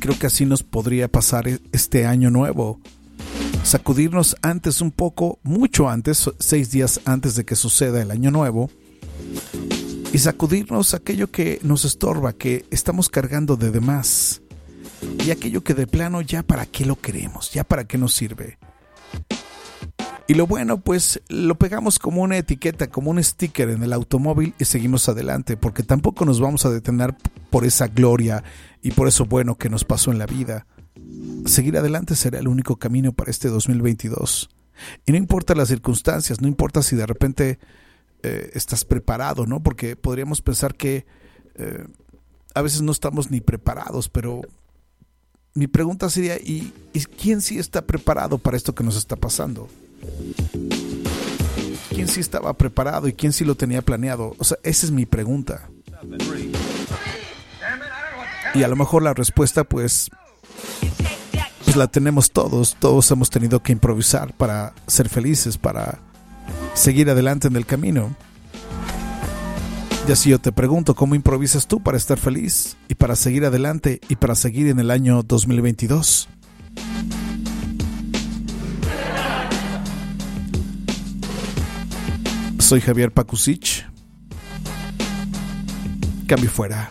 Creo 0.00 0.18
que 0.18 0.26
así 0.26 0.46
nos 0.46 0.62
podría 0.62 1.08
pasar 1.08 1.48
e-, 1.48 1.60
este 1.72 2.06
año 2.06 2.30
nuevo. 2.30 2.80
Sacudirnos 3.64 4.36
antes 4.42 4.80
un 4.80 4.90
poco, 4.90 5.38
mucho 5.42 5.88
antes, 5.88 6.30
seis 6.38 6.70
días 6.70 7.00
antes 7.04 7.34
de 7.34 7.44
que 7.44 7.56
suceda 7.56 8.00
el 8.00 8.10
año 8.10 8.30
nuevo 8.30 8.70
y 10.12 10.18
sacudirnos 10.18 10.94
aquello 10.94 11.30
que 11.30 11.58
nos 11.62 11.84
estorba, 11.84 12.32
que 12.32 12.64
estamos 12.70 13.08
cargando 13.08 13.56
de 13.56 13.70
demás 13.70 14.40
y 15.24 15.30
aquello 15.30 15.62
que 15.62 15.74
de 15.74 15.86
plano 15.86 16.22
ya 16.22 16.42
para 16.42 16.66
qué 16.66 16.84
lo 16.86 16.96
queremos, 16.96 17.52
ya 17.52 17.64
para 17.64 17.86
qué 17.86 17.98
nos 17.98 18.14
sirve. 18.14 18.58
Y 20.26 20.34
lo 20.34 20.46
bueno, 20.46 20.78
pues 20.78 21.22
lo 21.28 21.54
pegamos 21.56 21.98
como 21.98 22.22
una 22.22 22.36
etiqueta, 22.36 22.88
como 22.88 23.10
un 23.10 23.22
sticker 23.22 23.70
en 23.70 23.82
el 23.82 23.94
automóvil 23.94 24.54
y 24.58 24.66
seguimos 24.66 25.08
adelante, 25.08 25.56
porque 25.56 25.82
tampoco 25.82 26.24
nos 26.26 26.38
vamos 26.38 26.66
a 26.66 26.70
detener 26.70 27.14
por 27.48 27.64
esa 27.64 27.86
gloria 27.86 28.44
y 28.82 28.90
por 28.90 29.08
eso 29.08 29.24
bueno 29.24 29.56
que 29.56 29.70
nos 29.70 29.84
pasó 29.84 30.12
en 30.12 30.18
la 30.18 30.26
vida. 30.26 30.66
Seguir 31.46 31.78
adelante 31.78 32.14
será 32.14 32.38
el 32.38 32.48
único 32.48 32.76
camino 32.76 33.12
para 33.12 33.30
este 33.30 33.48
2022. 33.48 34.50
Y 35.06 35.12
no 35.12 35.18
importa 35.18 35.54
las 35.54 35.68
circunstancias, 35.68 36.40
no 36.40 36.48
importa 36.48 36.82
si 36.82 36.94
de 36.94 37.06
repente 37.06 37.58
eh, 38.22 38.50
estás 38.54 38.84
preparado, 38.84 39.46
¿no? 39.46 39.62
Porque 39.62 39.96
podríamos 39.96 40.42
pensar 40.42 40.74
que 40.74 41.06
eh, 41.54 41.84
a 42.54 42.62
veces 42.62 42.82
no 42.82 42.92
estamos 42.92 43.30
ni 43.30 43.40
preparados, 43.40 44.08
pero 44.08 44.42
mi 45.54 45.66
pregunta 45.66 46.08
sería, 46.10 46.36
¿y, 46.36 46.72
quién 47.20 47.40
sí 47.40 47.58
está 47.58 47.82
preparado 47.82 48.38
para 48.38 48.56
esto 48.56 48.74
que 48.74 48.84
nos 48.84 48.96
está 48.96 49.16
pasando? 49.16 49.68
¿Quién 51.90 52.08
sí 52.08 52.20
estaba 52.20 52.52
preparado 52.54 53.08
y 53.08 53.12
quién 53.12 53.32
sí 53.32 53.44
lo 53.44 53.54
tenía 53.54 53.82
planeado? 53.82 54.34
O 54.38 54.44
sea, 54.44 54.58
esa 54.62 54.86
es 54.86 54.92
mi 54.92 55.06
pregunta. 55.06 55.68
Y 58.54 58.62
a 58.62 58.68
lo 58.68 58.76
mejor 58.76 59.02
la 59.02 59.14
respuesta, 59.14 59.64
pues, 59.64 60.10
pues 61.64 61.76
la 61.76 61.86
tenemos 61.88 62.30
todos. 62.30 62.76
Todos 62.78 63.10
hemos 63.10 63.30
tenido 63.30 63.62
que 63.62 63.72
improvisar 63.72 64.32
para 64.34 64.74
ser 64.86 65.08
felices, 65.08 65.58
para 65.58 66.00
seguir 66.74 67.10
adelante 67.10 67.48
en 67.48 67.56
el 67.56 67.66
camino. 67.66 68.14
Y 70.08 70.12
así 70.12 70.30
yo 70.30 70.38
te 70.38 70.52
pregunto, 70.52 70.94
¿cómo 70.94 71.14
improvisas 71.14 71.66
tú 71.66 71.82
para 71.82 71.98
estar 71.98 72.18
feliz 72.18 72.76
y 72.88 72.94
para 72.94 73.14
seguir 73.14 73.44
adelante 73.44 74.00
y 74.08 74.16
para 74.16 74.34
seguir 74.34 74.68
en 74.68 74.80
el 74.80 74.90
año 74.90 75.22
2022? 75.22 76.28
Soy 82.58 82.80
Javier 82.80 83.12
Pakusich. 83.12 83.86
Cambio 86.26 86.50
fuera. 86.50 86.90